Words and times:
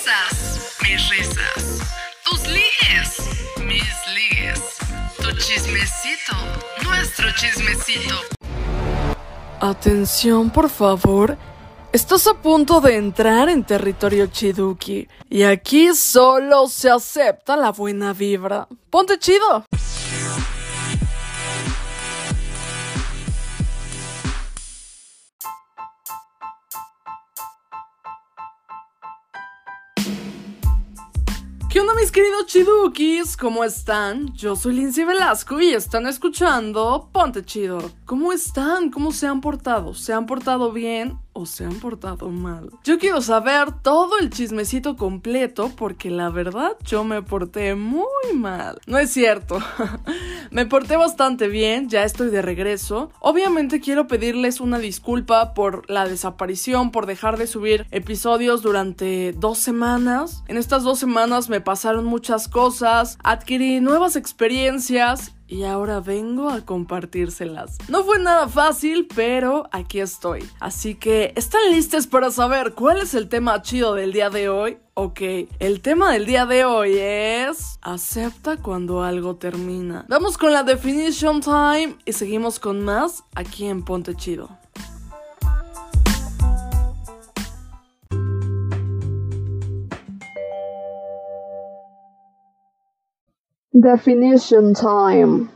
risas, 0.00 0.76
mis 0.82 1.10
risas. 1.10 1.80
Tus 2.24 2.46
ligues, 2.46 3.18
mis 3.66 3.84
ligues. 4.14 4.60
Tu 5.16 5.32
chismecito, 5.36 6.32
nuestro 6.84 7.26
chismecito. 7.32 8.14
Atención, 9.60 10.50
por 10.50 10.70
favor. 10.70 11.36
Estás 11.92 12.26
a 12.28 12.34
punto 12.34 12.80
de 12.80 12.96
entrar 12.96 13.48
en 13.48 13.64
territorio 13.64 14.26
Chiduki. 14.28 15.08
Y 15.28 15.42
aquí 15.42 15.94
solo 15.94 16.68
se 16.68 16.88
acepta 16.88 17.56
la 17.56 17.72
buena 17.72 18.12
vibra. 18.12 18.68
Ponte 18.90 19.18
chido. 19.18 19.64
¿Qué 31.70 31.78
onda 31.78 31.94
mis 31.94 32.10
queridos 32.10 32.46
chidukis? 32.46 33.36
¿Cómo 33.36 33.62
están? 33.62 34.34
Yo 34.34 34.56
soy 34.56 34.74
Lindsay 34.74 35.04
Velasco 35.04 35.60
y 35.60 35.70
están 35.70 36.08
escuchando 36.08 37.08
Ponte 37.12 37.44
Chido. 37.44 37.92
¿Cómo 38.06 38.32
están? 38.32 38.90
¿Cómo 38.90 39.12
se 39.12 39.28
han 39.28 39.40
portado? 39.40 39.94
¿Se 39.94 40.12
han 40.12 40.26
portado 40.26 40.72
bien 40.72 41.16
se 41.46 41.64
han 41.64 41.74
portado 41.74 42.28
mal? 42.30 42.70
Yo 42.84 42.98
quiero 42.98 43.20
saber 43.20 43.72
todo 43.82 44.18
el 44.18 44.30
chismecito 44.30 44.96
completo 44.96 45.70
porque 45.76 46.10
la 46.10 46.30
verdad 46.30 46.76
yo 46.84 47.04
me 47.04 47.22
porté 47.22 47.74
muy 47.74 48.04
mal. 48.34 48.80
No 48.86 48.98
es 48.98 49.10
cierto. 49.10 49.58
me 50.50 50.66
porté 50.66 50.96
bastante 50.96 51.48
bien, 51.48 51.88
ya 51.88 52.04
estoy 52.04 52.30
de 52.30 52.42
regreso. 52.42 53.10
Obviamente 53.20 53.80
quiero 53.80 54.06
pedirles 54.06 54.60
una 54.60 54.78
disculpa 54.78 55.54
por 55.54 55.88
la 55.90 56.06
desaparición, 56.06 56.90
por 56.90 57.06
dejar 57.06 57.38
de 57.38 57.46
subir 57.46 57.86
episodios 57.90 58.62
durante 58.62 59.32
dos 59.32 59.58
semanas. 59.58 60.42
En 60.48 60.56
estas 60.56 60.82
dos 60.82 60.98
semanas 60.98 61.48
me 61.48 61.60
pasaron 61.60 62.04
muchas 62.04 62.48
cosas, 62.48 63.18
adquirí 63.22 63.80
nuevas 63.80 64.16
experiencias 64.16 65.34
y 65.50 65.64
ahora 65.64 66.00
vengo 66.00 66.48
a 66.48 66.64
compartírselas. 66.64 67.76
No 67.88 68.04
fue 68.04 68.18
nada 68.20 68.48
fácil, 68.48 69.08
pero 69.14 69.68
aquí 69.72 70.00
estoy. 70.00 70.48
Así 70.60 70.94
que, 70.94 71.32
¿están 71.36 71.60
listos 71.72 72.06
para 72.06 72.30
saber 72.30 72.74
cuál 72.74 73.00
es 73.00 73.14
el 73.14 73.28
tema 73.28 73.60
chido 73.60 73.94
del 73.94 74.12
día 74.12 74.30
de 74.30 74.48
hoy? 74.48 74.78
Ok, 74.94 75.20
el 75.58 75.80
tema 75.80 76.12
del 76.12 76.26
día 76.26 76.46
de 76.46 76.64
hoy 76.64 76.96
es 76.96 77.78
acepta 77.82 78.58
cuando 78.58 79.02
algo 79.02 79.36
termina. 79.36 80.04
Vamos 80.08 80.38
con 80.38 80.52
la 80.52 80.62
definition 80.62 81.40
time 81.40 81.96
y 82.04 82.12
seguimos 82.12 82.60
con 82.60 82.82
más 82.84 83.24
aquí 83.34 83.66
en 83.66 83.82
Ponte 83.82 84.14
Chido. 84.14 84.59
Definition 93.72 94.74
time. 94.74 95.48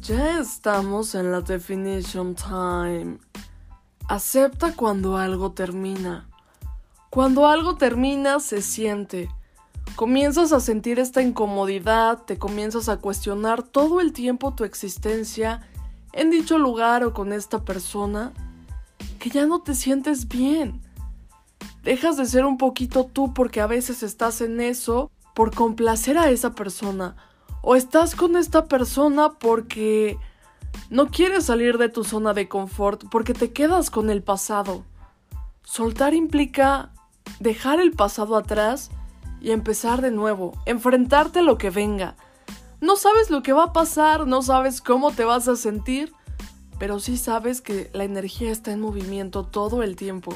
Ya 0.00 0.40
estamos 0.40 1.14
en 1.14 1.30
la 1.30 1.42
definition 1.42 2.34
time. 2.34 3.18
Acepta 4.08 4.74
cuando 4.74 5.18
algo 5.18 5.52
termina. 5.52 6.26
Cuando 7.10 7.48
algo 7.48 7.76
termina 7.76 8.40
se 8.40 8.62
siente. 8.62 9.28
Comienzas 9.96 10.54
a 10.54 10.60
sentir 10.60 10.98
esta 10.98 11.20
incomodidad, 11.20 12.22
te 12.22 12.38
comienzas 12.38 12.88
a 12.88 12.96
cuestionar 12.96 13.62
todo 13.62 14.00
el 14.00 14.14
tiempo 14.14 14.54
tu 14.54 14.64
existencia 14.64 15.68
en 16.14 16.30
dicho 16.30 16.56
lugar 16.56 17.04
o 17.04 17.12
con 17.12 17.34
esta 17.34 17.62
persona, 17.62 18.32
que 19.18 19.28
ya 19.28 19.44
no 19.44 19.60
te 19.60 19.74
sientes 19.74 20.28
bien. 20.28 20.80
Dejas 21.84 22.16
de 22.16 22.24
ser 22.24 22.46
un 22.46 22.56
poquito 22.56 23.04
tú 23.04 23.34
porque 23.34 23.60
a 23.60 23.66
veces 23.66 24.02
estás 24.02 24.40
en 24.40 24.58
eso 24.62 25.10
por 25.34 25.54
complacer 25.54 26.16
a 26.16 26.30
esa 26.30 26.54
persona 26.54 27.14
o 27.60 27.76
estás 27.76 28.14
con 28.14 28.36
esta 28.36 28.64
persona 28.64 29.30
porque 29.38 30.16
no 30.88 31.10
quieres 31.10 31.44
salir 31.44 31.76
de 31.76 31.90
tu 31.90 32.02
zona 32.02 32.32
de 32.32 32.48
confort, 32.48 33.04
porque 33.10 33.34
te 33.34 33.52
quedas 33.52 33.90
con 33.90 34.08
el 34.08 34.22
pasado. 34.22 34.84
Soltar 35.62 36.14
implica 36.14 36.90
dejar 37.38 37.80
el 37.80 37.92
pasado 37.92 38.36
atrás 38.36 38.90
y 39.42 39.50
empezar 39.50 40.00
de 40.00 40.10
nuevo, 40.10 40.52
enfrentarte 40.64 41.40
a 41.40 41.42
lo 41.42 41.58
que 41.58 41.68
venga. 41.68 42.16
No 42.80 42.96
sabes 42.96 43.28
lo 43.30 43.42
que 43.42 43.52
va 43.52 43.64
a 43.64 43.72
pasar, 43.74 44.26
no 44.26 44.40
sabes 44.40 44.80
cómo 44.80 45.10
te 45.10 45.24
vas 45.24 45.48
a 45.48 45.56
sentir, 45.56 46.14
pero 46.78 46.98
sí 46.98 47.18
sabes 47.18 47.60
que 47.60 47.90
la 47.92 48.04
energía 48.04 48.50
está 48.50 48.72
en 48.72 48.80
movimiento 48.80 49.44
todo 49.44 49.82
el 49.82 49.96
tiempo 49.96 50.34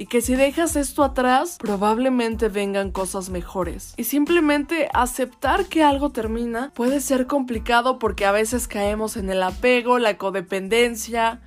y 0.00 0.06
que 0.06 0.20
si 0.22 0.36
dejas 0.36 0.76
esto 0.76 1.02
atrás, 1.02 1.56
probablemente 1.58 2.48
vengan 2.48 2.92
cosas 2.92 3.30
mejores. 3.30 3.94
Y 3.96 4.04
simplemente 4.04 4.88
aceptar 4.94 5.66
que 5.66 5.82
algo 5.82 6.10
termina 6.10 6.70
puede 6.72 7.00
ser 7.00 7.26
complicado 7.26 7.98
porque 7.98 8.24
a 8.24 8.30
veces 8.30 8.68
caemos 8.68 9.16
en 9.16 9.28
el 9.28 9.42
apego, 9.42 9.98
la 9.98 10.16
codependencia, 10.16 11.40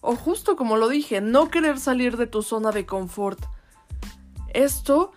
o 0.00 0.16
justo 0.16 0.56
como 0.56 0.78
lo 0.78 0.88
dije, 0.88 1.20
no 1.20 1.50
querer 1.50 1.78
salir 1.78 2.16
de 2.16 2.26
tu 2.26 2.40
zona 2.40 2.70
de 2.70 2.86
confort. 2.86 3.44
Esto 4.54 5.12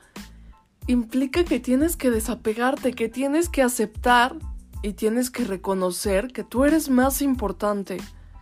implica 0.85 1.45
que 1.45 1.61
tienes 1.61 1.95
que 1.95 2.11
desapegarte, 2.11 2.91
que 2.91 3.07
tienes 3.07 3.47
que 3.47 3.61
aceptar 3.61 4.35
y 4.81 4.91
tienes 4.91 5.29
que 5.29 5.45
reconocer 5.45 6.33
que 6.33 6.43
tú 6.43 6.65
eres 6.65 6.89
más 6.89 7.21
importante, 7.21 7.95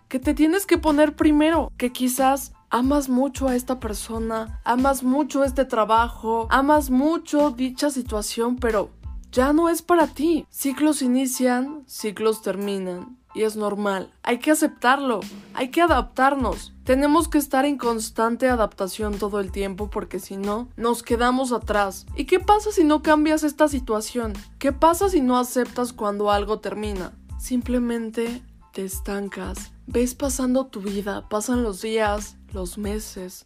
que 0.07 0.17
te 0.17 0.33
tienes 0.33 0.65
que 0.65 0.79
poner 0.79 1.15
primero, 1.15 1.71
que 1.77 1.91
quizás 1.91 2.53
amas 2.71 3.09
mucho 3.09 3.47
a 3.47 3.55
esta 3.55 3.79
persona, 3.79 4.59
amas 4.63 5.03
mucho 5.03 5.43
este 5.43 5.65
trabajo, 5.65 6.47
amas 6.49 6.89
mucho 6.89 7.51
dicha 7.51 7.89
situación, 7.91 8.55
pero 8.55 8.89
ya 9.31 9.53
no 9.53 9.69
es 9.69 9.81
para 9.81 10.07
ti. 10.07 10.45
Ciclos 10.49 11.01
inician, 11.01 11.83
ciclos 11.85 12.41
terminan. 12.41 13.17
Y 13.33 13.43
es 13.43 13.55
normal, 13.55 14.11
hay 14.23 14.39
que 14.39 14.51
aceptarlo, 14.51 15.21
hay 15.53 15.69
que 15.69 15.81
adaptarnos. 15.81 16.73
Tenemos 16.83 17.29
que 17.29 17.37
estar 17.37 17.63
en 17.63 17.77
constante 17.77 18.49
adaptación 18.49 19.17
todo 19.17 19.39
el 19.39 19.53
tiempo 19.53 19.89
porque 19.89 20.19
si 20.19 20.35
no, 20.35 20.67
nos 20.75 21.01
quedamos 21.01 21.53
atrás. 21.53 22.05
¿Y 22.17 22.25
qué 22.25 22.41
pasa 22.41 22.73
si 22.73 22.83
no 22.83 23.01
cambias 23.01 23.43
esta 23.43 23.69
situación? 23.69 24.33
¿Qué 24.59 24.73
pasa 24.73 25.07
si 25.07 25.21
no 25.21 25.37
aceptas 25.37 25.93
cuando 25.93 26.29
algo 26.29 26.59
termina? 26.59 27.13
Simplemente 27.39 28.43
te 28.73 28.83
estancas. 28.83 29.71
Ves 29.87 30.15
pasando 30.15 30.67
tu 30.67 30.81
vida, 30.81 31.27
pasan 31.29 31.63
los 31.63 31.81
días, 31.81 32.37
los 32.53 32.77
meses, 32.77 33.45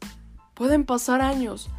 pueden 0.53 0.85
pasar 0.85 1.21
años 1.21 1.69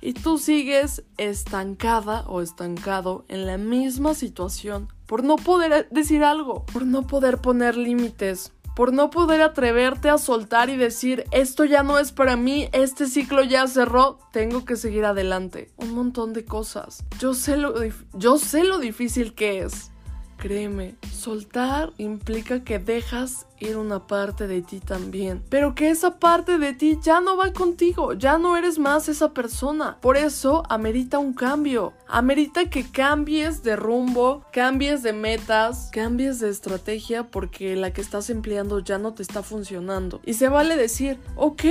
y 0.00 0.12
tú 0.12 0.38
sigues 0.38 1.02
estancada 1.16 2.24
o 2.28 2.40
estancado 2.40 3.24
en 3.28 3.46
la 3.46 3.58
misma 3.58 4.14
situación 4.14 4.88
por 5.06 5.24
no 5.24 5.36
poder 5.36 5.88
decir 5.90 6.22
algo, 6.22 6.64
por 6.66 6.84
no 6.84 7.06
poder 7.06 7.38
poner 7.38 7.76
límites, 7.76 8.52
por 8.76 8.92
no 8.92 9.10
poder 9.10 9.42
atreverte 9.42 10.08
a 10.08 10.18
soltar 10.18 10.70
y 10.70 10.76
decir 10.76 11.24
esto 11.32 11.64
ya 11.64 11.82
no 11.82 11.98
es 11.98 12.12
para 12.12 12.36
mí, 12.36 12.68
este 12.72 13.06
ciclo 13.06 13.42
ya 13.42 13.66
cerró, 13.66 14.20
tengo 14.32 14.64
que 14.64 14.76
seguir 14.76 15.04
adelante. 15.04 15.72
Un 15.78 15.94
montón 15.94 16.32
de 16.32 16.44
cosas. 16.44 17.04
Yo 17.18 17.34
sé 17.34 17.56
lo, 17.56 17.74
yo 18.12 18.38
sé 18.38 18.62
lo 18.62 18.78
difícil 18.78 19.34
que 19.34 19.62
es. 19.62 19.90
Créeme, 20.38 20.94
soltar 21.12 21.92
implica 21.98 22.62
que 22.62 22.78
dejas 22.78 23.46
ir 23.58 23.76
una 23.76 24.06
parte 24.06 24.46
de 24.46 24.62
ti 24.62 24.78
también, 24.78 25.42
pero 25.48 25.74
que 25.74 25.90
esa 25.90 26.20
parte 26.20 26.58
de 26.58 26.74
ti 26.74 26.96
ya 27.02 27.20
no 27.20 27.36
va 27.36 27.52
contigo, 27.52 28.12
ya 28.12 28.38
no 28.38 28.56
eres 28.56 28.78
más 28.78 29.08
esa 29.08 29.34
persona. 29.34 29.98
Por 30.00 30.16
eso 30.16 30.62
amerita 30.68 31.18
un 31.18 31.32
cambio, 31.32 31.92
amerita 32.06 32.70
que 32.70 32.88
cambies 32.88 33.64
de 33.64 33.74
rumbo, 33.74 34.44
cambies 34.52 35.02
de 35.02 35.12
metas, 35.12 35.90
cambies 35.92 36.38
de 36.38 36.50
estrategia 36.50 37.24
porque 37.24 37.74
la 37.74 37.92
que 37.92 38.00
estás 38.00 38.30
empleando 38.30 38.78
ya 38.78 38.98
no 38.98 39.14
te 39.14 39.24
está 39.24 39.42
funcionando. 39.42 40.20
Y 40.24 40.34
se 40.34 40.48
vale 40.48 40.76
decir, 40.76 41.18
ok, 41.34 41.64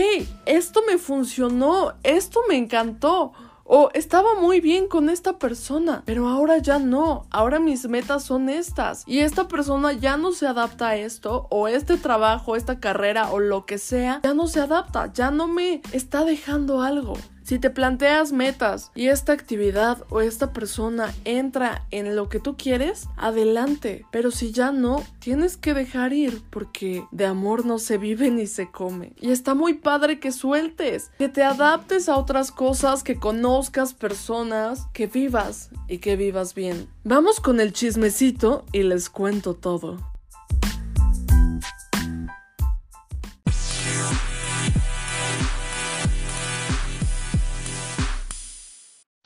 esto 0.46 0.82
me 0.86 0.98
funcionó, 0.98 1.94
esto 2.04 2.42
me 2.50 2.58
encantó. 2.58 3.32
O 3.70 3.90
estaba 3.94 4.40
muy 4.40 4.62
bien 4.62 4.88
con 4.88 5.10
esta 5.10 5.40
persona, 5.40 6.02
pero 6.06 6.30
ahora 6.30 6.58
ya 6.60 6.80
no. 6.80 7.26
Ahora 7.32 7.60
mis 7.60 7.86
metas 7.90 8.24
son 8.24 8.48
estas. 8.48 9.04
Y 9.06 9.20
esta 9.20 9.50
persona 9.50 9.92
ya 9.92 10.16
no 10.16 10.32
se 10.32 10.48
adapta 10.48 10.90
a 10.90 10.96
esto, 10.96 11.48
o 11.52 11.68
este 11.68 11.98
trabajo, 11.98 12.56
esta 12.56 12.80
carrera, 12.80 13.30
o 13.30 13.40
lo 13.40 13.66
que 13.66 13.78
sea, 13.78 14.22
ya 14.24 14.34
no 14.34 14.48
se 14.48 14.62
adapta, 14.62 15.12
ya 15.12 15.32
no 15.32 15.50
me 15.50 15.82
está 15.92 16.24
dejando 16.24 16.82
algo. 16.82 17.16
Si 17.48 17.60
te 17.60 17.70
planteas 17.70 18.34
metas 18.34 18.92
y 18.94 19.08
esta 19.08 19.32
actividad 19.32 20.04
o 20.10 20.20
esta 20.20 20.52
persona 20.52 21.14
entra 21.24 21.86
en 21.92 22.14
lo 22.14 22.28
que 22.28 22.42
tú 22.42 22.58
quieres, 22.58 23.08
adelante. 23.16 24.06
Pero 24.12 24.32
si 24.32 24.52
ya 24.52 24.74
no, 24.74 25.02
tienes 25.20 25.56
que 25.56 25.74
dejar 25.74 26.12
ir 26.12 26.42
porque 26.50 27.06
de 27.12 27.26
amor 27.26 27.66
no 27.66 27.80
se 27.80 27.98
vive 27.98 28.32
ni 28.32 28.48
se 28.48 28.70
come. 28.70 29.14
Y 29.22 29.32
está 29.32 29.56
muy 29.56 29.76
padre 29.76 30.20
que 30.20 30.34
sueltes, 30.34 31.10
que 31.18 31.30
te 31.30 31.42
adaptes 31.42 32.10
a 32.10 32.18
otras 32.18 32.52
cosas, 32.52 33.02
que 33.02 33.16
conozcas 33.16 33.94
personas, 33.94 34.88
que 34.92 35.08
vivas 35.08 35.70
y 35.88 36.00
que 36.00 36.18
vivas 36.18 36.54
bien. 36.54 36.90
Vamos 37.06 37.40
con 37.40 37.62
el 37.62 37.72
chismecito 37.72 38.66
y 38.74 38.84
les 38.84 39.10
cuento 39.10 39.54
todo. 39.54 40.17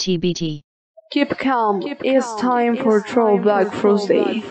TBT. 0.01 0.63
Keep 1.11 1.37
calm. 1.37 1.79
it's 1.83 2.35
time 2.41 2.75
for 2.75 3.03
Throwback 3.03 3.71
Thursday. 3.71 4.41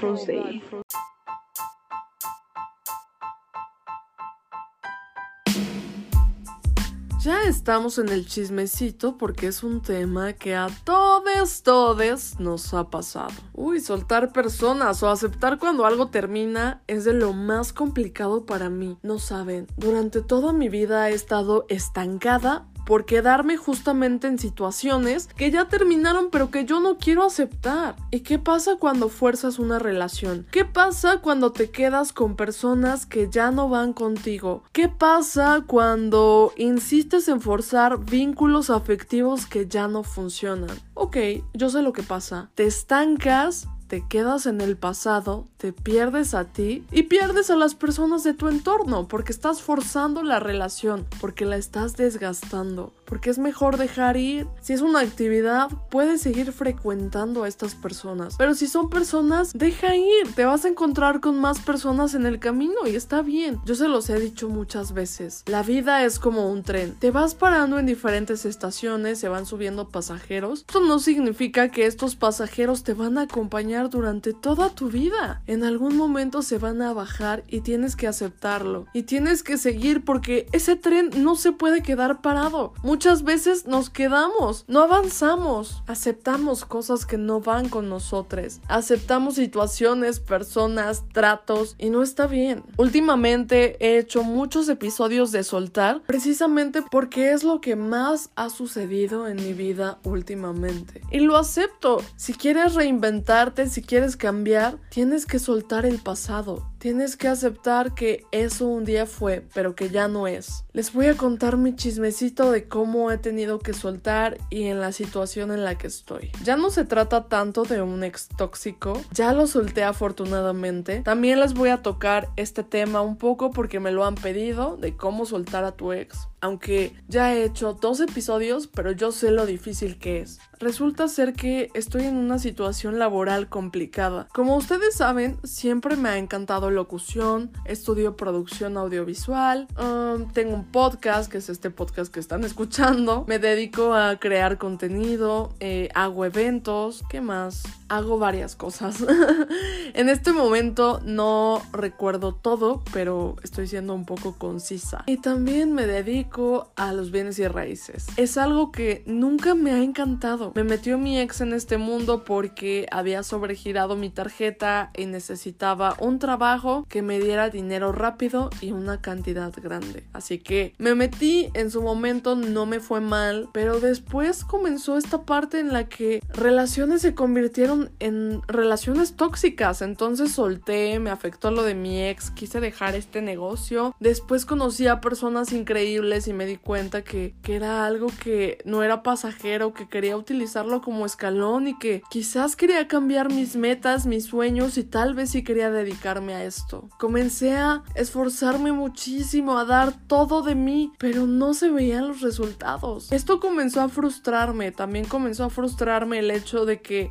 Ya 7.22 7.42
estamos 7.42 7.98
en 7.98 8.10
el 8.10 8.26
chismecito 8.26 9.18
porque 9.18 9.48
es 9.48 9.64
un 9.64 9.82
tema 9.82 10.34
que 10.34 10.54
a 10.54 10.68
todos, 10.84 11.62
todos 11.62 12.38
nos 12.38 12.72
ha 12.72 12.88
pasado. 12.88 13.34
Uy, 13.52 13.80
soltar 13.80 14.32
personas 14.32 15.02
o 15.02 15.10
aceptar 15.10 15.58
cuando 15.58 15.84
algo 15.84 16.10
termina 16.10 16.82
es 16.86 17.04
de 17.04 17.12
lo 17.12 17.32
más 17.32 17.72
complicado 17.72 18.46
para 18.46 18.70
mí. 18.70 18.98
No 19.02 19.18
saben, 19.18 19.66
durante 19.76 20.22
toda 20.22 20.52
mi 20.52 20.68
vida 20.68 21.10
he 21.10 21.14
estado 21.14 21.66
estancada 21.68 22.70
por 22.86 23.04
quedarme 23.04 23.56
justamente 23.56 24.26
en 24.26 24.38
situaciones 24.38 25.28
que 25.36 25.50
ya 25.50 25.68
terminaron 25.68 26.30
pero 26.30 26.50
que 26.50 26.64
yo 26.64 26.80
no 26.80 26.98
quiero 26.98 27.24
aceptar. 27.24 27.96
¿Y 28.10 28.20
qué 28.20 28.38
pasa 28.38 28.76
cuando 28.76 29.08
fuerzas 29.08 29.58
una 29.58 29.78
relación? 29.78 30.46
¿Qué 30.50 30.64
pasa 30.64 31.18
cuando 31.18 31.52
te 31.52 31.70
quedas 31.70 32.12
con 32.12 32.36
personas 32.36 33.06
que 33.06 33.28
ya 33.30 33.50
no 33.50 33.68
van 33.68 33.92
contigo? 33.92 34.62
¿Qué 34.72 34.88
pasa 34.88 35.64
cuando 35.66 36.52
insistes 36.56 37.28
en 37.28 37.40
forzar 37.40 38.04
vínculos 38.04 38.70
afectivos 38.70 39.46
que 39.46 39.66
ya 39.66 39.88
no 39.88 40.02
funcionan? 40.02 40.76
Ok, 40.94 41.16
yo 41.54 41.70
sé 41.70 41.82
lo 41.82 41.92
que 41.92 42.02
pasa. 42.02 42.50
Te 42.54 42.64
estancas 42.64 43.68
te 43.90 44.06
quedas 44.06 44.46
en 44.46 44.60
el 44.60 44.76
pasado, 44.76 45.48
te 45.56 45.72
pierdes 45.72 46.32
a 46.34 46.44
ti 46.44 46.86
y 46.92 47.02
pierdes 47.02 47.50
a 47.50 47.56
las 47.56 47.74
personas 47.74 48.22
de 48.22 48.34
tu 48.34 48.46
entorno 48.46 49.08
porque 49.08 49.32
estás 49.32 49.62
forzando 49.62 50.22
la 50.22 50.38
relación, 50.38 51.08
porque 51.20 51.44
la 51.44 51.56
estás 51.56 51.96
desgastando, 51.96 52.92
porque 53.04 53.30
es 53.30 53.38
mejor 53.38 53.78
dejar 53.78 54.16
ir. 54.16 54.46
Si 54.60 54.74
es 54.74 54.80
una 54.80 55.00
actividad, 55.00 55.70
puedes 55.90 56.20
seguir 56.20 56.52
frecuentando 56.52 57.42
a 57.42 57.48
estas 57.48 57.74
personas, 57.74 58.36
pero 58.38 58.54
si 58.54 58.68
son 58.68 58.90
personas, 58.90 59.52
deja 59.54 59.96
ir, 59.96 60.36
te 60.36 60.44
vas 60.44 60.64
a 60.64 60.68
encontrar 60.68 61.18
con 61.18 61.40
más 61.40 61.58
personas 61.58 62.14
en 62.14 62.26
el 62.26 62.38
camino 62.38 62.86
y 62.86 62.94
está 62.94 63.22
bien. 63.22 63.58
Yo 63.64 63.74
se 63.74 63.88
los 63.88 64.08
he 64.08 64.20
dicho 64.20 64.48
muchas 64.48 64.92
veces, 64.92 65.42
la 65.46 65.64
vida 65.64 66.04
es 66.04 66.20
como 66.20 66.48
un 66.48 66.62
tren, 66.62 66.94
te 66.94 67.10
vas 67.10 67.34
parando 67.34 67.80
en 67.80 67.86
diferentes 67.86 68.44
estaciones, 68.44 69.18
se 69.18 69.28
van 69.28 69.46
subiendo 69.46 69.88
pasajeros, 69.88 70.60
esto 70.60 70.78
no 70.78 71.00
significa 71.00 71.70
que 71.70 71.86
estos 71.86 72.14
pasajeros 72.14 72.84
te 72.84 72.94
van 72.94 73.18
a 73.18 73.22
acompañar 73.22 73.79
durante 73.88 74.32
toda 74.32 74.70
tu 74.70 74.88
vida. 74.88 75.42
En 75.46 75.64
algún 75.64 75.96
momento 75.96 76.42
se 76.42 76.58
van 76.58 76.82
a 76.82 76.92
bajar 76.92 77.44
y 77.48 77.60
tienes 77.60 77.96
que 77.96 78.06
aceptarlo. 78.06 78.86
Y 78.92 79.04
tienes 79.04 79.42
que 79.42 79.56
seguir 79.56 80.04
porque 80.04 80.46
ese 80.52 80.76
tren 80.76 81.10
no 81.16 81.36
se 81.36 81.52
puede 81.52 81.82
quedar 81.82 82.20
parado. 82.20 82.72
Muchas 82.82 83.22
veces 83.22 83.66
nos 83.66 83.90
quedamos, 83.90 84.64
no 84.68 84.80
avanzamos. 84.80 85.82
Aceptamos 85.86 86.64
cosas 86.64 87.06
que 87.06 87.16
no 87.16 87.40
van 87.40 87.68
con 87.68 87.88
nosotros. 87.88 88.20
Aceptamos 88.68 89.34
situaciones, 89.34 90.20
personas, 90.20 91.04
tratos 91.12 91.74
y 91.78 91.90
no 91.90 92.02
está 92.02 92.26
bien. 92.26 92.62
Últimamente 92.76 93.76
he 93.80 93.98
hecho 93.98 94.22
muchos 94.22 94.68
episodios 94.68 95.32
de 95.32 95.42
soltar 95.42 96.02
precisamente 96.06 96.82
porque 96.90 97.32
es 97.32 97.44
lo 97.44 97.60
que 97.60 97.76
más 97.76 98.30
ha 98.36 98.50
sucedido 98.50 99.26
en 99.26 99.36
mi 99.36 99.52
vida 99.52 99.98
últimamente. 100.04 101.00
Y 101.10 101.20
lo 101.20 101.36
acepto. 101.36 102.02
Si 102.16 102.34
quieres 102.34 102.74
reinventarte, 102.74 103.68
si 103.70 103.82
quieres 103.82 104.16
cambiar, 104.16 104.78
tienes 104.90 105.26
que 105.26 105.38
soltar 105.38 105.86
el 105.86 105.98
pasado. 105.98 106.69
Tienes 106.80 107.18
que 107.18 107.28
aceptar 107.28 107.92
que 107.94 108.24
eso 108.32 108.66
un 108.66 108.86
día 108.86 109.04
fue, 109.04 109.46
pero 109.52 109.74
que 109.74 109.90
ya 109.90 110.08
no 110.08 110.26
es. 110.26 110.64
Les 110.72 110.94
voy 110.94 111.08
a 111.08 111.16
contar 111.16 111.58
mi 111.58 111.76
chismecito 111.76 112.50
de 112.50 112.68
cómo 112.68 113.10
he 113.10 113.18
tenido 113.18 113.58
que 113.58 113.74
soltar 113.74 114.38
y 114.48 114.62
en 114.62 114.80
la 114.80 114.90
situación 114.92 115.52
en 115.52 115.62
la 115.62 115.76
que 115.76 115.88
estoy. 115.88 116.32
Ya 116.42 116.56
no 116.56 116.70
se 116.70 116.86
trata 116.86 117.28
tanto 117.28 117.64
de 117.64 117.82
un 117.82 118.02
ex 118.02 118.28
tóxico, 118.28 118.98
ya 119.12 119.34
lo 119.34 119.46
solté 119.46 119.84
afortunadamente. 119.84 121.02
También 121.02 121.38
les 121.40 121.52
voy 121.52 121.68
a 121.68 121.82
tocar 121.82 122.30
este 122.36 122.64
tema 122.64 123.02
un 123.02 123.18
poco 123.18 123.50
porque 123.50 123.78
me 123.78 123.92
lo 123.92 124.06
han 124.06 124.14
pedido 124.14 124.78
de 124.78 124.96
cómo 124.96 125.26
soltar 125.26 125.64
a 125.64 125.72
tu 125.72 125.92
ex 125.92 126.30
aunque 126.40 126.94
ya 127.08 127.34
he 127.34 127.44
hecho 127.44 127.74
dos 127.74 128.00
episodios, 128.00 128.66
pero 128.66 128.92
yo 128.92 129.12
sé 129.12 129.30
lo 129.30 129.46
difícil 129.46 129.98
que 129.98 130.20
es. 130.20 130.40
Resulta 130.58 131.08
ser 131.08 131.34
que 131.34 131.70
estoy 131.74 132.04
en 132.04 132.16
una 132.16 132.38
situación 132.38 132.98
laboral 132.98 133.48
complicada. 133.48 134.28
Como 134.32 134.56
ustedes 134.56 134.94
saben, 134.94 135.38
siempre 135.44 135.96
me 135.96 136.08
ha 136.08 136.18
encantado 136.18 136.69
locución, 136.70 137.50
estudio 137.64 138.16
producción 138.16 138.76
audiovisual, 138.76 139.66
um, 139.78 140.30
tengo 140.32 140.54
un 140.54 140.64
podcast, 140.64 141.30
que 141.30 141.38
es 141.38 141.48
este 141.48 141.70
podcast 141.70 142.12
que 142.12 142.20
están 142.20 142.44
escuchando, 142.44 143.24
me 143.26 143.38
dedico 143.38 143.94
a 143.94 144.16
crear 144.18 144.58
contenido, 144.58 145.54
eh, 145.60 145.88
hago 145.94 146.24
eventos, 146.24 147.02
¿qué 147.08 147.20
más? 147.20 147.79
Hago 147.90 148.18
varias 148.18 148.56
cosas. 148.56 149.04
en 149.94 150.08
este 150.08 150.32
momento 150.32 151.00
no 151.04 151.60
recuerdo 151.72 152.34
todo, 152.34 152.82
pero 152.92 153.36
estoy 153.42 153.66
siendo 153.66 153.94
un 153.94 154.06
poco 154.06 154.36
concisa. 154.38 155.02
Y 155.06 155.16
también 155.16 155.72
me 155.72 155.86
dedico 155.86 156.70
a 156.76 156.92
los 156.92 157.10
bienes 157.10 157.38
y 157.40 157.48
raíces. 157.48 158.06
Es 158.16 158.38
algo 158.38 158.70
que 158.70 159.02
nunca 159.06 159.54
me 159.54 159.72
ha 159.72 159.82
encantado. 159.82 160.52
Me 160.54 160.62
metió 160.62 160.98
mi 160.98 161.18
ex 161.18 161.40
en 161.40 161.52
este 161.52 161.78
mundo 161.78 162.24
porque 162.24 162.86
había 162.92 163.24
sobregirado 163.24 163.96
mi 163.96 164.08
tarjeta 164.08 164.92
y 164.96 165.06
necesitaba 165.06 165.96
un 165.98 166.20
trabajo 166.20 166.86
que 166.88 167.02
me 167.02 167.18
diera 167.18 167.50
dinero 167.50 167.92
rápido 167.92 168.50
y 168.60 168.70
una 168.70 169.00
cantidad 169.00 169.52
grande. 169.60 170.04
Así 170.12 170.38
que 170.38 170.74
me 170.78 170.94
metí 170.94 171.50
en 171.54 171.70
su 171.70 171.82
momento, 171.82 172.36
no 172.36 172.66
me 172.66 172.80
fue 172.80 173.00
mal, 173.00 173.48
pero 173.52 173.80
después 173.80 174.44
comenzó 174.44 174.96
esta 174.96 175.22
parte 175.22 175.58
en 175.58 175.72
la 175.72 175.88
que 175.88 176.22
relaciones 176.28 177.02
se 177.02 177.14
convirtieron 177.14 177.79
en 177.98 178.42
relaciones 178.46 179.14
tóxicas. 179.16 179.82
Entonces 179.82 180.32
solté, 180.32 180.98
me 180.98 181.10
afectó 181.10 181.50
lo 181.50 181.62
de 181.62 181.74
mi 181.74 182.02
ex, 182.02 182.30
quise 182.30 182.60
dejar 182.60 182.94
este 182.94 183.22
negocio. 183.22 183.94
Después 184.00 184.44
conocí 184.44 184.86
a 184.86 185.00
personas 185.00 185.52
increíbles 185.52 186.28
y 186.28 186.32
me 186.32 186.46
di 186.46 186.56
cuenta 186.56 187.02
que, 187.02 187.34
que 187.42 187.56
era 187.56 187.86
algo 187.86 188.08
que 188.22 188.58
no 188.64 188.82
era 188.82 189.02
pasajero, 189.02 189.72
que 189.72 189.88
quería 189.88 190.16
utilizarlo 190.16 190.80
como 190.80 191.06
escalón 191.06 191.68
y 191.68 191.78
que 191.78 192.02
quizás 192.10 192.56
quería 192.56 192.88
cambiar 192.88 193.32
mis 193.32 193.56
metas, 193.56 194.06
mis 194.06 194.24
sueños 194.26 194.78
y 194.78 194.84
tal 194.84 195.14
vez 195.14 195.30
sí 195.30 195.42
quería 195.42 195.70
dedicarme 195.70 196.34
a 196.34 196.44
esto. 196.44 196.88
Comencé 196.98 197.56
a 197.56 197.82
esforzarme 197.94 198.72
muchísimo, 198.72 199.58
a 199.58 199.64
dar 199.64 199.92
todo 200.06 200.42
de 200.42 200.54
mí, 200.54 200.92
pero 200.98 201.26
no 201.26 201.54
se 201.54 201.70
veían 201.70 202.08
los 202.08 202.20
resultados. 202.20 203.12
Esto 203.12 203.40
comenzó 203.40 203.80
a 203.80 203.88
frustrarme, 203.88 204.72
también 204.72 205.04
comenzó 205.04 205.44
a 205.44 205.50
frustrarme 205.50 206.18
el 206.18 206.30
hecho 206.30 206.64
de 206.64 206.80
que 206.80 207.10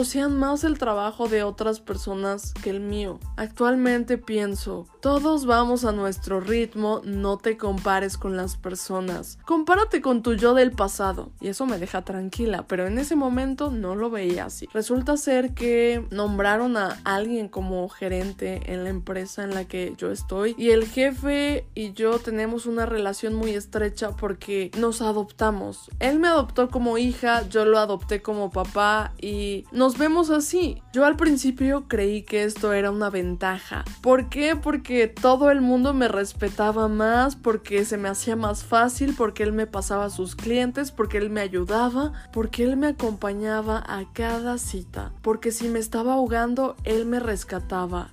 reconocían 0.00 0.38
más 0.38 0.64
el 0.64 0.78
trabajo 0.78 1.28
de 1.28 1.42
otras 1.42 1.78
personas 1.78 2.54
que 2.62 2.70
el 2.70 2.80
mío. 2.80 3.20
Actualmente 3.36 4.16
pienso, 4.16 4.86
todos 5.02 5.44
vamos 5.44 5.84
a 5.84 5.92
nuestro 5.92 6.40
ritmo, 6.40 7.02
no 7.04 7.36
te 7.36 7.58
compares 7.58 8.16
con 8.16 8.34
las 8.34 8.56
personas. 8.56 9.36
Compárate 9.44 10.00
con 10.00 10.22
tu 10.22 10.32
yo 10.32 10.54
del 10.54 10.72
pasado. 10.72 11.32
Y 11.38 11.48
eso 11.48 11.66
me 11.66 11.78
deja 11.78 12.00
tranquila, 12.02 12.64
pero 12.66 12.86
en 12.86 12.98
ese 12.98 13.14
momento 13.14 13.70
no 13.70 13.94
lo 13.94 14.08
veía 14.08 14.46
así. 14.46 14.70
Resulta 14.72 15.18
ser 15.18 15.52
que 15.52 16.06
nombraron 16.10 16.78
a 16.78 16.98
alguien 17.04 17.48
como 17.48 17.86
gerente 17.90 18.72
en 18.72 18.84
la 18.84 18.90
empresa 18.90 19.44
en 19.44 19.54
la 19.54 19.66
que 19.66 19.92
yo 19.98 20.10
estoy 20.10 20.54
y 20.56 20.70
el 20.70 20.86
jefe 20.86 21.66
y 21.74 21.92
yo 21.92 22.18
tenemos 22.20 22.64
una 22.64 22.86
relación 22.86 23.34
muy 23.34 23.50
estrecha 23.50 24.16
porque 24.16 24.70
nos 24.78 25.02
adoptamos. 25.02 25.90
Él 25.98 26.20
me 26.20 26.28
adoptó 26.28 26.70
como 26.70 26.96
hija, 26.96 27.46
yo 27.50 27.66
lo 27.66 27.78
adopté 27.78 28.22
como 28.22 28.50
papá 28.50 29.12
y 29.20 29.64
nos 29.72 29.89
vemos 29.98 30.30
así. 30.30 30.82
Yo 30.92 31.04
al 31.04 31.16
principio 31.16 31.84
creí 31.88 32.22
que 32.22 32.44
esto 32.44 32.72
era 32.72 32.90
una 32.90 33.10
ventaja. 33.10 33.84
¿Por 34.02 34.28
qué? 34.28 34.56
Porque 34.56 35.08
todo 35.08 35.50
el 35.50 35.60
mundo 35.60 35.94
me 35.94 36.08
respetaba 36.08 36.88
más, 36.88 37.36
porque 37.36 37.84
se 37.84 37.96
me 37.96 38.08
hacía 38.08 38.36
más 38.36 38.64
fácil 38.64 39.14
porque 39.16 39.42
él 39.42 39.52
me 39.52 39.66
pasaba 39.66 40.06
a 40.06 40.10
sus 40.10 40.36
clientes, 40.36 40.90
porque 40.90 41.18
él 41.18 41.30
me 41.30 41.40
ayudaba, 41.40 42.12
porque 42.32 42.64
él 42.64 42.76
me 42.76 42.88
acompañaba 42.88 43.78
a 43.86 44.04
cada 44.12 44.58
cita, 44.58 45.12
porque 45.22 45.52
si 45.52 45.68
me 45.68 45.78
estaba 45.78 46.14
ahogando, 46.14 46.76
él 46.84 47.06
me 47.06 47.20
rescataba 47.20 48.10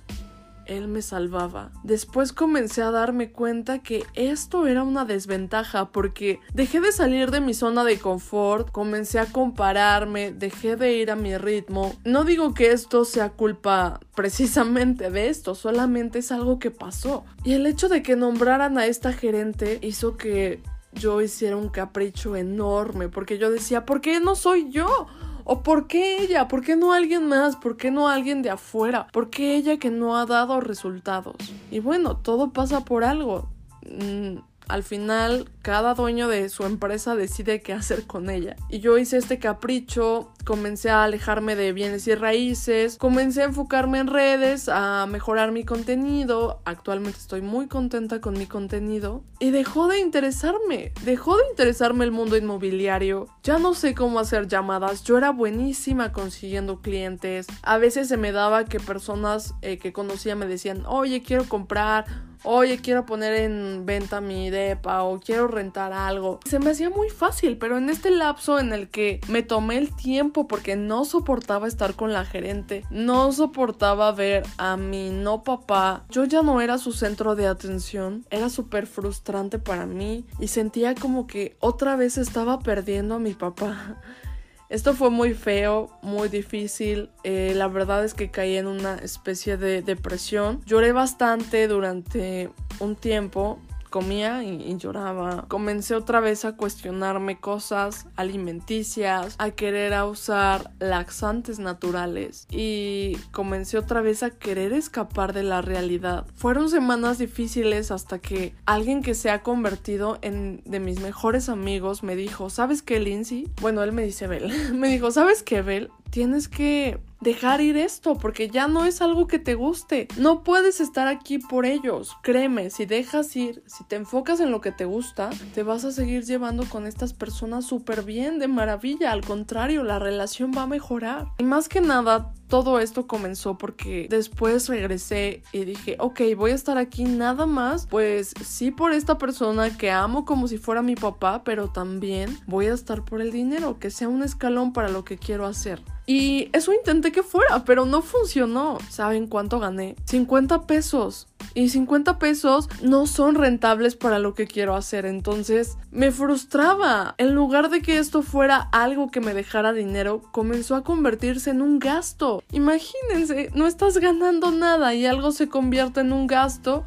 él 0.68 0.86
me 0.88 1.02
salvaba. 1.02 1.72
Después 1.82 2.32
comencé 2.32 2.82
a 2.82 2.90
darme 2.90 3.32
cuenta 3.32 3.80
que 3.80 4.04
esto 4.14 4.66
era 4.66 4.82
una 4.84 5.04
desventaja 5.04 5.90
porque 5.90 6.40
dejé 6.54 6.80
de 6.80 6.92
salir 6.92 7.30
de 7.30 7.40
mi 7.40 7.54
zona 7.54 7.84
de 7.84 7.98
confort, 7.98 8.70
comencé 8.70 9.18
a 9.18 9.26
compararme, 9.26 10.32
dejé 10.32 10.76
de 10.76 10.94
ir 10.94 11.10
a 11.10 11.16
mi 11.16 11.36
ritmo. 11.36 11.94
No 12.04 12.24
digo 12.24 12.54
que 12.54 12.72
esto 12.72 13.04
sea 13.04 13.30
culpa 13.30 14.00
precisamente 14.14 15.10
de 15.10 15.28
esto, 15.28 15.54
solamente 15.54 16.20
es 16.20 16.30
algo 16.30 16.58
que 16.58 16.70
pasó. 16.70 17.24
Y 17.44 17.54
el 17.54 17.66
hecho 17.66 17.88
de 17.88 18.02
que 18.02 18.16
nombraran 18.16 18.78
a 18.78 18.86
esta 18.86 19.12
gerente 19.12 19.78
hizo 19.82 20.16
que 20.16 20.62
yo 20.92 21.20
hiciera 21.20 21.56
un 21.56 21.68
capricho 21.68 22.36
enorme 22.36 23.08
porque 23.08 23.38
yo 23.38 23.50
decía, 23.50 23.84
¿por 23.84 24.00
qué 24.00 24.20
no 24.20 24.34
soy 24.34 24.70
yo? 24.70 25.06
¿O 25.50 25.62
por 25.62 25.86
qué 25.86 26.22
ella? 26.22 26.46
¿Por 26.46 26.62
qué 26.62 26.76
no 26.76 26.92
alguien 26.92 27.26
más? 27.26 27.56
¿Por 27.56 27.78
qué 27.78 27.90
no 27.90 28.10
alguien 28.10 28.42
de 28.42 28.50
afuera? 28.50 29.06
¿Por 29.14 29.30
qué 29.30 29.56
ella 29.56 29.78
que 29.78 29.88
no 29.90 30.18
ha 30.18 30.26
dado 30.26 30.60
resultados? 30.60 31.36
Y 31.70 31.80
bueno, 31.80 32.18
todo 32.18 32.52
pasa 32.52 32.84
por 32.84 33.02
algo. 33.02 33.48
Mm, 33.82 34.40
al 34.68 34.82
final 34.82 35.48
cada 35.62 35.94
dueño 35.94 36.28
de 36.28 36.50
su 36.50 36.64
empresa 36.64 37.16
decide 37.16 37.62
qué 37.62 37.72
hacer 37.72 38.06
con 38.06 38.28
ella. 38.28 38.56
Y 38.68 38.80
yo 38.80 38.98
hice 38.98 39.16
este 39.16 39.38
capricho, 39.38 40.30
comencé 40.44 40.90
a 40.90 41.04
alejarme 41.04 41.56
de 41.56 41.72
bienes 41.72 42.06
y 42.08 42.14
raíces, 42.14 42.96
comencé 42.96 43.42
a 43.42 43.46
enfocarme 43.46 43.98
en 43.98 44.06
redes, 44.06 44.68
a 44.68 45.06
mejorar 45.06 45.52
mi 45.52 45.64
contenido. 45.64 46.60
Actualmente 46.64 47.18
estoy 47.18 47.42
muy 47.42 47.68
contenta 47.68 48.20
con 48.20 48.38
mi 48.38 48.46
contenido. 48.46 49.22
Y 49.40 49.50
dejó 49.50 49.88
de 49.88 50.00
interesarme, 50.00 50.92
dejó 51.04 51.36
de 51.36 51.44
interesarme 51.50 52.04
el 52.04 52.10
mundo 52.10 52.36
inmobiliario. 52.36 53.28
Ya 53.42 53.58
no 53.58 53.74
sé 53.74 53.94
cómo 53.94 54.18
hacer 54.18 54.48
llamadas, 54.48 55.04
yo 55.04 55.18
era 55.18 55.30
buenísima 55.30 56.12
consiguiendo 56.12 56.80
clientes. 56.80 57.46
A 57.62 57.78
veces 57.78 58.08
se 58.08 58.16
me 58.16 58.32
daba 58.32 58.64
que 58.64 58.80
personas 58.80 59.54
eh, 59.62 59.78
que 59.78 59.92
conocía 59.92 60.34
me 60.34 60.46
decían, 60.46 60.84
oye, 60.86 61.22
quiero 61.22 61.44
comprar 61.44 62.28
oye, 62.44 62.78
quiero 62.78 63.06
poner 63.06 63.34
en 63.34 63.84
venta 63.86 64.20
mi 64.20 64.50
depa 64.50 65.02
o 65.02 65.20
quiero 65.20 65.48
rentar 65.48 65.92
algo. 65.92 66.40
Se 66.46 66.58
me 66.58 66.70
hacía 66.70 66.90
muy 66.90 67.10
fácil, 67.10 67.58
pero 67.58 67.78
en 67.78 67.90
este 67.90 68.10
lapso 68.10 68.58
en 68.58 68.72
el 68.72 68.88
que 68.88 69.20
me 69.28 69.42
tomé 69.42 69.78
el 69.78 69.94
tiempo 69.94 70.27
porque 70.32 70.76
no 70.76 71.04
soportaba 71.04 71.66
estar 71.66 71.94
con 71.94 72.12
la 72.12 72.24
gerente, 72.24 72.84
no 72.90 73.32
soportaba 73.32 74.12
ver 74.12 74.44
a 74.58 74.76
mi 74.76 75.10
no 75.10 75.42
papá, 75.42 76.04
yo 76.10 76.24
ya 76.24 76.42
no 76.42 76.60
era 76.60 76.78
su 76.78 76.92
centro 76.92 77.34
de 77.34 77.46
atención, 77.46 78.26
era 78.30 78.48
súper 78.48 78.86
frustrante 78.86 79.58
para 79.58 79.86
mí 79.86 80.26
y 80.38 80.48
sentía 80.48 80.94
como 80.94 81.26
que 81.26 81.56
otra 81.60 81.96
vez 81.96 82.18
estaba 82.18 82.60
perdiendo 82.60 83.16
a 83.16 83.18
mi 83.18 83.34
papá. 83.34 83.96
Esto 84.68 84.92
fue 84.92 85.08
muy 85.08 85.32
feo, 85.32 85.88
muy 86.02 86.28
difícil. 86.28 87.08
Eh, 87.24 87.54
la 87.56 87.68
verdad 87.68 88.04
es 88.04 88.12
que 88.12 88.30
caí 88.30 88.56
en 88.56 88.66
una 88.66 88.96
especie 88.96 89.56
de 89.56 89.80
depresión. 89.80 90.60
Lloré 90.66 90.92
bastante 90.92 91.66
durante 91.68 92.50
un 92.78 92.94
tiempo 92.94 93.58
comía 93.98 94.44
y, 94.44 94.76
lloraba. 94.76 95.46
Comencé 95.48 95.96
otra 95.96 96.20
vez 96.20 96.44
a 96.44 96.54
cuestionarme 96.54 97.40
cosas 97.40 98.06
alimenticias, 98.14 99.34
a 99.38 99.50
querer 99.50 99.92
usar 100.04 100.70
laxantes 100.78 101.58
naturales 101.58 102.46
y 102.48 103.16
comencé 103.32 103.76
otra 103.76 104.00
vez 104.00 104.22
a 104.22 104.30
querer 104.30 104.72
escapar 104.72 105.32
de 105.32 105.42
la 105.42 105.62
realidad. 105.62 106.26
Fueron 106.36 106.70
semanas 106.70 107.18
difíciles 107.18 107.90
hasta 107.90 108.20
que 108.20 108.54
alguien 108.66 109.02
que 109.02 109.14
se 109.14 109.30
ha 109.30 109.42
convertido 109.42 110.18
en 110.22 110.62
de 110.64 110.78
mis 110.78 111.00
mejores 111.00 111.48
amigos 111.48 112.04
me 112.04 112.14
dijo, 112.14 112.50
¿sabes 112.50 112.82
qué, 112.82 113.00
Lindsay? 113.00 113.50
Bueno, 113.60 113.82
él 113.82 113.90
me 113.90 114.04
dice 114.04 114.28
Bel. 114.28 114.52
me 114.74 114.90
dijo, 114.90 115.10
¿sabes 115.10 115.42
qué, 115.42 115.60
Bel? 115.62 115.90
Tienes 116.10 116.46
que 116.48 117.00
dejar 117.20 117.60
ir 117.60 117.76
esto 117.76 118.16
porque 118.16 118.48
ya 118.48 118.68
no 118.68 118.84
es 118.84 119.02
algo 119.02 119.26
que 119.26 119.38
te 119.38 119.54
guste. 119.54 120.08
No 120.16 120.42
puedes 120.42 120.80
estar 120.80 121.08
aquí 121.08 121.38
por 121.38 121.66
ellos. 121.66 122.16
Créeme, 122.22 122.70
si 122.70 122.86
dejas 122.86 123.34
ir, 123.36 123.62
si 123.66 123.84
te 123.84 123.96
enfocas 123.96 124.40
en 124.40 124.50
lo 124.50 124.60
que 124.60 124.72
te 124.72 124.84
gusta, 124.84 125.30
te 125.54 125.62
vas 125.62 125.84
a 125.84 125.92
seguir 125.92 126.24
llevando 126.24 126.64
con 126.68 126.86
estas 126.86 127.12
personas 127.12 127.64
súper 127.66 128.02
bien, 128.02 128.38
de 128.38 128.48
maravilla. 128.48 129.12
Al 129.12 129.24
contrario, 129.24 129.84
la 129.84 129.98
relación 129.98 130.52
va 130.56 130.62
a 130.62 130.66
mejorar. 130.66 131.26
Y 131.38 131.44
más 131.44 131.68
que 131.68 131.80
nada, 131.80 132.32
todo 132.48 132.80
esto 132.80 133.06
comenzó 133.06 133.58
porque 133.58 134.06
después 134.10 134.68
regresé 134.68 135.42
y 135.52 135.64
dije, 135.64 135.96
ok, 135.98 136.20
voy 136.36 136.52
a 136.52 136.54
estar 136.54 136.78
aquí 136.78 137.04
nada 137.04 137.46
más, 137.46 137.86
pues 137.86 138.32
sí 138.44 138.70
por 138.70 138.92
esta 138.92 139.18
persona 139.18 139.76
que 139.76 139.90
amo 139.90 140.24
como 140.24 140.48
si 140.48 140.58
fuera 140.58 140.82
mi 140.82 140.96
papá, 140.96 141.42
pero 141.44 141.68
también 141.68 142.38
voy 142.46 142.66
a 142.66 142.74
estar 142.74 143.04
por 143.04 143.20
el 143.20 143.30
dinero, 143.30 143.78
que 143.78 143.90
sea 143.90 144.08
un 144.08 144.22
escalón 144.22 144.72
para 144.72 144.88
lo 144.88 145.04
que 145.04 145.18
quiero 145.18 145.46
hacer. 145.46 145.82
Y 146.08 146.48
eso 146.54 146.72
intenté 146.72 147.12
que 147.12 147.22
fuera, 147.22 147.66
pero 147.66 147.84
no 147.84 148.00
funcionó. 148.00 148.78
¿Saben 148.88 149.26
cuánto 149.26 149.60
gané? 149.60 149.94
50 150.06 150.66
pesos. 150.66 151.26
Y 151.54 151.70
50 151.70 152.18
pesos 152.18 152.68
no 152.82 153.06
son 153.06 153.34
rentables 153.34 153.96
para 153.96 154.18
lo 154.18 154.34
que 154.34 154.46
quiero 154.46 154.74
hacer. 154.74 155.06
Entonces 155.06 155.76
me 155.90 156.10
frustraba. 156.10 157.14
En 157.18 157.34
lugar 157.34 157.70
de 157.70 157.82
que 157.82 157.98
esto 157.98 158.22
fuera 158.22 158.68
algo 158.72 159.10
que 159.10 159.20
me 159.20 159.34
dejara 159.34 159.72
dinero, 159.72 160.22
comenzó 160.32 160.76
a 160.76 160.84
convertirse 160.84 161.50
en 161.50 161.62
un 161.62 161.78
gasto. 161.78 162.42
Imagínense, 162.52 163.50
no 163.54 163.66
estás 163.66 163.98
ganando 163.98 164.50
nada 164.50 164.94
y 164.94 165.06
algo 165.06 165.32
se 165.32 165.48
convierte 165.48 166.00
en 166.00 166.12
un 166.12 166.26
gasto 166.26 166.84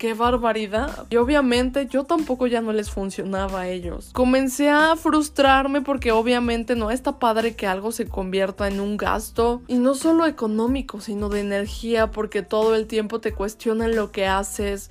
qué 0.00 0.14
barbaridad. 0.14 1.06
Y 1.10 1.16
obviamente 1.16 1.86
yo 1.86 2.04
tampoco 2.04 2.46
ya 2.46 2.62
no 2.62 2.72
les 2.72 2.90
funcionaba 2.90 3.60
a 3.60 3.68
ellos. 3.68 4.08
Comencé 4.14 4.70
a 4.70 4.96
frustrarme 4.96 5.82
porque 5.82 6.10
obviamente 6.10 6.74
no 6.74 6.90
está 6.90 7.18
padre 7.18 7.54
que 7.54 7.66
algo 7.66 7.92
se 7.92 8.08
convierta 8.08 8.66
en 8.66 8.80
un 8.80 8.96
gasto. 8.96 9.60
Y 9.68 9.76
no 9.76 9.94
solo 9.94 10.24
económico, 10.24 11.02
sino 11.02 11.28
de 11.28 11.40
energía 11.40 12.10
porque 12.10 12.40
todo 12.40 12.74
el 12.74 12.86
tiempo 12.86 13.20
te 13.20 13.34
cuestionan 13.34 13.94
lo 13.94 14.10
que 14.10 14.26
haces 14.26 14.90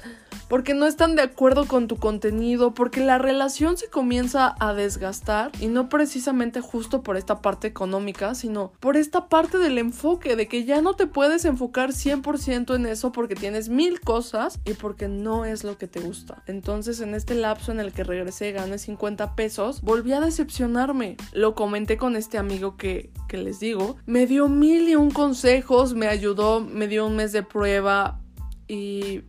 porque 0.49 0.73
no 0.73 0.87
están 0.87 1.15
de 1.15 1.21
acuerdo 1.21 1.65
con 1.65 1.87
tu 1.87 1.97
contenido, 1.97 2.73
porque 2.73 2.99
la 2.99 3.17
relación 3.17 3.77
se 3.77 3.87
comienza 3.87 4.55
a 4.59 4.73
desgastar 4.73 5.51
y 5.61 5.67
no 5.67 5.87
precisamente 5.87 6.59
justo 6.59 7.03
por 7.03 7.15
esta 7.15 7.41
parte 7.41 7.67
económica, 7.67 8.35
sino 8.35 8.73
por 8.79 8.97
esta 8.97 9.29
parte 9.29 9.59
del 9.59 9.77
enfoque, 9.77 10.35
de 10.35 10.47
que 10.47 10.65
ya 10.65 10.81
no 10.81 10.95
te 10.95 11.07
puedes 11.07 11.45
enfocar 11.45 11.91
100% 11.91 12.75
en 12.75 12.85
eso 12.87 13.11
porque 13.11 13.35
tienes 13.35 13.69
mil 13.69 14.01
cosas 14.01 14.59
y 14.65 14.73
porque 14.73 15.07
no 15.07 15.45
es 15.45 15.63
lo 15.63 15.77
que 15.77 15.87
te 15.87 15.99
gusta. 15.99 16.43
Entonces 16.47 16.99
en 16.99 17.13
este 17.13 17.35
lapso 17.35 17.71
en 17.71 17.79
el 17.79 17.93
que 17.93 18.03
regresé 18.03 18.51
gané 18.51 18.79
50 18.79 19.35
pesos, 19.35 19.81
volví 19.81 20.13
a 20.13 20.19
decepcionarme. 20.19 21.17
Lo 21.31 21.53
comenté 21.53 21.97
con 21.97 22.15
este 22.15 22.39
amigo 22.39 22.75
que, 22.75 23.11
que 23.27 23.37
les 23.37 23.59
digo, 23.59 23.97
me 24.07 24.25
dio 24.25 24.49
mil 24.49 24.89
y 24.89 24.95
un 24.95 25.11
consejos, 25.11 25.93
me 25.93 26.07
ayudó, 26.07 26.61
me 26.61 26.87
dio 26.87 27.05
un 27.05 27.15
mes 27.15 27.31
de 27.31 27.43
prueba 27.43 28.19
y 28.67 29.23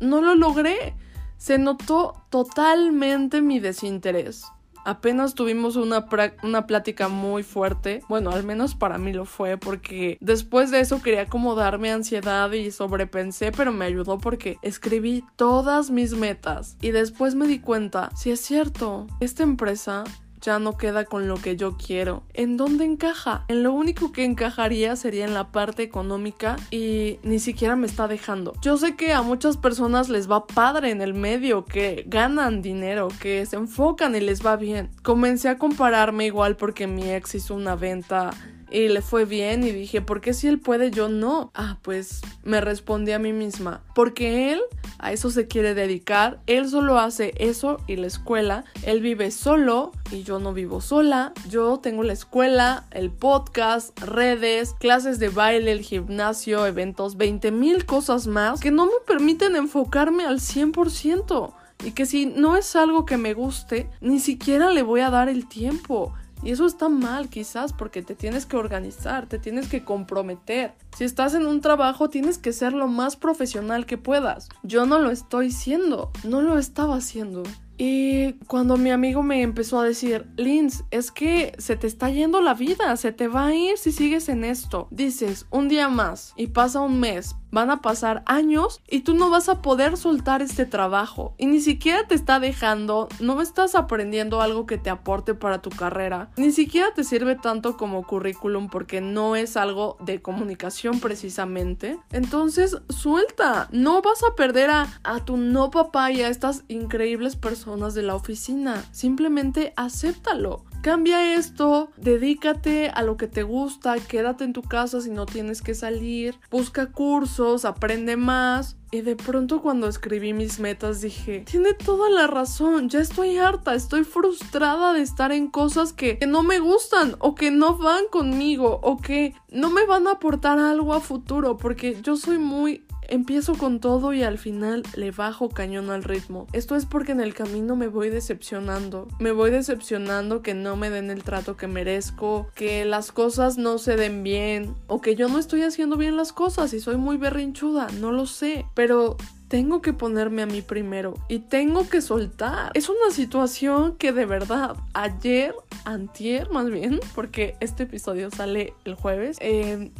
no 0.00 0.20
lo 0.20 0.34
logré. 0.34 0.94
Se 1.36 1.58
notó 1.58 2.24
totalmente 2.30 3.42
mi 3.42 3.60
desinterés. 3.60 4.44
Apenas 4.86 5.34
tuvimos 5.34 5.74
una, 5.74 6.06
una, 6.44 6.66
plática 6.68 7.08
muy 7.08 7.42
fuerte. 7.42 8.02
Bueno, 8.08 8.30
al 8.30 8.44
menos 8.44 8.76
para 8.76 8.98
mí 8.98 9.12
lo 9.12 9.24
fue 9.24 9.58
porque 9.58 10.16
después 10.20 10.70
de 10.70 10.78
eso 10.78 11.02
quería 11.02 11.26
como 11.26 11.56
darme 11.56 11.90
ansiedad 11.90 12.52
y 12.52 12.70
sobrepensé, 12.70 13.50
pero 13.50 13.72
me 13.72 13.84
ayudó 13.84 14.18
porque 14.18 14.58
escribí 14.62 15.24
todas 15.34 15.90
mis 15.90 16.14
metas 16.14 16.76
y 16.80 16.92
después 16.92 17.34
me 17.34 17.48
di 17.48 17.58
cuenta, 17.58 18.10
si 18.14 18.30
es 18.30 18.40
cierto, 18.40 19.08
esta 19.18 19.42
empresa 19.42 20.04
ya 20.46 20.60
no 20.60 20.78
queda 20.78 21.04
con 21.04 21.26
lo 21.26 21.34
que 21.36 21.56
yo 21.56 21.76
quiero. 21.76 22.22
¿En 22.32 22.56
dónde 22.56 22.84
encaja? 22.84 23.44
En 23.48 23.64
lo 23.64 23.72
único 23.72 24.12
que 24.12 24.24
encajaría 24.24 24.94
sería 24.94 25.24
en 25.24 25.34
la 25.34 25.50
parte 25.50 25.82
económica 25.82 26.56
y 26.70 27.18
ni 27.24 27.40
siquiera 27.40 27.74
me 27.74 27.88
está 27.88 28.06
dejando. 28.06 28.54
Yo 28.62 28.78
sé 28.78 28.94
que 28.94 29.12
a 29.12 29.22
muchas 29.22 29.56
personas 29.56 30.08
les 30.08 30.30
va 30.30 30.46
padre 30.46 30.90
en 30.90 31.02
el 31.02 31.14
medio, 31.14 31.64
que 31.64 32.04
ganan 32.06 32.62
dinero, 32.62 33.08
que 33.20 33.44
se 33.44 33.56
enfocan 33.56 34.14
y 34.14 34.20
les 34.20 34.46
va 34.46 34.54
bien. 34.56 34.88
Comencé 35.02 35.48
a 35.48 35.58
compararme 35.58 36.26
igual 36.26 36.56
porque 36.56 36.86
mi 36.86 37.10
ex 37.10 37.34
hizo 37.34 37.56
una 37.56 37.74
venta 37.74 38.30
y 38.70 38.88
le 38.88 39.02
fue 39.02 39.24
bien 39.24 39.62
y 39.62 39.70
dije, 39.70 40.00
¿por 40.00 40.20
qué 40.20 40.34
si 40.34 40.48
él 40.48 40.58
puede 40.58 40.90
yo 40.90 41.08
no? 41.08 41.50
Ah, 41.54 41.78
pues 41.82 42.22
me 42.42 42.60
respondí 42.60 43.12
a 43.12 43.18
mí 43.18 43.32
misma, 43.32 43.82
porque 43.94 44.52
él 44.52 44.60
a 44.98 45.12
eso 45.12 45.30
se 45.30 45.46
quiere 45.46 45.74
dedicar, 45.74 46.40
él 46.46 46.68
solo 46.68 46.98
hace 46.98 47.34
eso 47.38 47.78
y 47.86 47.96
la 47.96 48.06
escuela, 48.06 48.64
él 48.82 49.00
vive 49.00 49.30
solo 49.30 49.92
y 50.10 50.22
yo 50.22 50.38
no 50.38 50.52
vivo 50.52 50.80
sola, 50.80 51.32
yo 51.48 51.78
tengo 51.78 52.02
la 52.02 52.12
escuela, 52.12 52.86
el 52.90 53.10
podcast, 53.10 53.98
redes, 54.00 54.74
clases 54.78 55.18
de 55.18 55.28
baile, 55.28 55.72
el 55.72 55.82
gimnasio, 55.82 56.66
eventos, 56.66 57.16
20 57.16 57.50
mil 57.50 57.84
cosas 57.84 58.26
más 58.26 58.60
que 58.60 58.70
no 58.70 58.86
me 58.86 58.92
permiten 59.06 59.56
enfocarme 59.56 60.24
al 60.24 60.40
100% 60.40 61.54
y 61.84 61.92
que 61.92 62.06
si 62.06 62.26
no 62.26 62.56
es 62.56 62.74
algo 62.74 63.04
que 63.04 63.16
me 63.16 63.34
guste, 63.34 63.90
ni 64.00 64.18
siquiera 64.18 64.70
le 64.70 64.82
voy 64.82 65.00
a 65.00 65.10
dar 65.10 65.28
el 65.28 65.46
tiempo. 65.46 66.14
Y 66.46 66.52
eso 66.52 66.64
está 66.64 66.88
mal 66.88 67.28
quizás 67.28 67.72
porque 67.72 68.02
te 68.02 68.14
tienes 68.14 68.46
que 68.46 68.56
organizar, 68.56 69.26
te 69.26 69.40
tienes 69.40 69.66
que 69.68 69.82
comprometer. 69.82 70.74
Si 70.96 71.02
estás 71.02 71.34
en 71.34 71.44
un 71.44 71.60
trabajo 71.60 72.08
tienes 72.08 72.38
que 72.38 72.52
ser 72.52 72.72
lo 72.72 72.86
más 72.86 73.16
profesional 73.16 73.84
que 73.84 73.98
puedas. 73.98 74.48
Yo 74.62 74.86
no 74.86 75.00
lo 75.00 75.10
estoy 75.10 75.50
siendo, 75.50 76.12
no 76.22 76.42
lo 76.42 76.56
estaba 76.56 76.98
haciendo. 76.98 77.42
Y 77.78 78.34
cuando 78.46 78.76
mi 78.76 78.90
amigo 78.90 79.24
me 79.24 79.42
empezó 79.42 79.80
a 79.80 79.84
decir, 79.84 80.26
Linz, 80.36 80.84
es 80.92 81.10
que 81.10 81.52
se 81.58 81.76
te 81.76 81.88
está 81.88 82.10
yendo 82.10 82.40
la 82.40 82.54
vida, 82.54 82.96
se 82.96 83.10
te 83.10 83.26
va 83.26 83.46
a 83.46 83.54
ir 83.54 83.76
si 83.76 83.90
sigues 83.90 84.28
en 84.28 84.44
esto. 84.44 84.86
Dices, 84.90 85.46
un 85.50 85.68
día 85.68 85.88
más 85.88 86.32
y 86.36 86.46
pasa 86.46 86.80
un 86.80 87.00
mes, 87.00 87.34
van 87.50 87.70
a 87.70 87.80
pasar 87.80 88.22
años 88.26 88.80
y 88.88 89.00
tú 89.00 89.14
no 89.14 89.30
vas 89.30 89.48
a 89.48 89.62
poder 89.62 89.96
soltar 89.96 90.42
este 90.42 90.66
trabajo. 90.66 91.34
Y 91.38 91.46
ni 91.46 91.60
siquiera 91.60 92.06
te 92.06 92.14
está 92.14 92.40
dejando, 92.40 93.08
no 93.20 93.40
estás 93.40 93.74
aprendiendo 93.74 94.40
algo 94.40 94.66
que 94.66 94.78
te 94.78 94.90
aporte 94.90 95.34
para 95.34 95.62
tu 95.62 95.70
carrera. 95.70 96.30
Ni 96.36 96.52
siquiera 96.52 96.92
te 96.94 97.04
sirve 97.04 97.36
tanto 97.36 97.76
como 97.76 98.06
currículum 98.06 98.68
porque 98.68 99.00
no 99.00 99.36
es 99.36 99.56
algo 99.56 99.96
de 100.00 100.22
comunicación 100.22 101.00
precisamente. 101.00 101.98
Entonces, 102.12 102.78
suelta, 102.88 103.68
no 103.72 104.02
vas 104.02 104.22
a 104.24 104.34
perder 104.34 104.70
a, 104.70 105.00
a 105.04 105.24
tu 105.24 105.36
no 105.36 105.70
papá 105.70 106.10
y 106.10 106.22
a 106.22 106.28
estas 106.28 106.64
increíbles 106.68 107.36
personas 107.36 107.94
de 107.94 108.02
la 108.02 108.14
oficina. 108.14 108.84
Simplemente 108.92 109.72
acéptalo. 109.76 110.64
Cambia 110.82 111.34
esto, 111.34 111.90
dedícate 111.96 112.90
a 112.90 113.02
lo 113.02 113.16
que 113.16 113.26
te 113.26 113.42
gusta, 113.42 113.98
quédate 113.98 114.44
en 114.44 114.52
tu 114.52 114.62
casa 114.62 115.00
si 115.00 115.10
no 115.10 115.26
tienes 115.26 115.60
que 115.60 115.74
salir, 115.74 116.38
busca 116.50 116.92
cursos, 116.92 117.64
aprende 117.64 118.16
más. 118.16 118.76
Y 118.92 119.00
de 119.00 119.16
pronto 119.16 119.62
cuando 119.62 119.88
escribí 119.88 120.32
mis 120.32 120.60
metas 120.60 121.00
dije, 121.00 121.40
tiene 121.40 121.74
toda 121.74 122.08
la 122.08 122.28
razón, 122.28 122.88
ya 122.88 123.00
estoy 123.00 123.36
harta, 123.36 123.74
estoy 123.74 124.04
frustrada 124.04 124.92
de 124.92 125.02
estar 125.02 125.32
en 125.32 125.48
cosas 125.48 125.92
que, 125.92 126.18
que 126.18 126.26
no 126.26 126.44
me 126.44 126.60
gustan 126.60 127.16
o 127.18 127.34
que 127.34 127.50
no 127.50 127.76
van 127.76 128.04
conmigo 128.10 128.78
o 128.82 128.96
que 128.96 129.34
no 129.50 129.70
me 129.70 129.84
van 129.86 130.06
a 130.06 130.12
aportar 130.12 130.60
algo 130.60 130.94
a 130.94 131.00
futuro 131.00 131.56
porque 131.58 132.00
yo 132.00 132.16
soy 132.16 132.38
muy 132.38 132.85
Empiezo 133.08 133.54
con 133.54 133.80
todo 133.80 134.12
y 134.12 134.22
al 134.22 134.38
final 134.38 134.82
le 134.94 135.10
bajo 135.10 135.48
cañón 135.48 135.90
al 135.90 136.02
ritmo. 136.02 136.46
Esto 136.52 136.76
es 136.76 136.86
porque 136.86 137.12
en 137.12 137.20
el 137.20 137.34
camino 137.34 137.76
me 137.76 137.88
voy 137.88 138.10
decepcionando. 138.10 139.08
Me 139.18 139.32
voy 139.32 139.50
decepcionando 139.50 140.42
que 140.42 140.54
no 140.54 140.76
me 140.76 140.90
den 140.90 141.10
el 141.10 141.22
trato 141.22 141.56
que 141.56 141.66
merezco, 141.66 142.48
que 142.54 142.84
las 142.84 143.12
cosas 143.12 143.58
no 143.58 143.78
se 143.78 143.96
den 143.96 144.22
bien 144.22 144.74
o 144.86 145.00
que 145.00 145.14
yo 145.14 145.28
no 145.28 145.38
estoy 145.38 145.62
haciendo 145.62 145.96
bien 145.96 146.16
las 146.16 146.32
cosas 146.32 146.72
y 146.72 146.80
soy 146.80 146.96
muy 146.96 147.16
berrinchuda, 147.16 147.88
no 148.00 148.12
lo 148.12 148.26
sé. 148.26 148.66
Pero 148.74 149.16
tengo 149.48 149.80
que 149.80 149.92
ponerme 149.92 150.42
a 150.42 150.46
mí 150.46 150.62
primero 150.62 151.14
y 151.28 151.40
tengo 151.40 151.88
que 151.88 152.00
soltar. 152.00 152.72
Es 152.74 152.88
una 152.88 153.10
situación 153.12 153.96
que 153.96 154.12
de 154.12 154.26
verdad 154.26 154.76
ayer, 154.92 155.54
antier 155.84 156.50
más 156.50 156.68
bien, 156.70 157.00
porque 157.14 157.56
este 157.60 157.84
episodio 157.84 158.30
sale 158.30 158.74
el 158.84 158.94
jueves, 158.94 159.38
eh, 159.40 159.92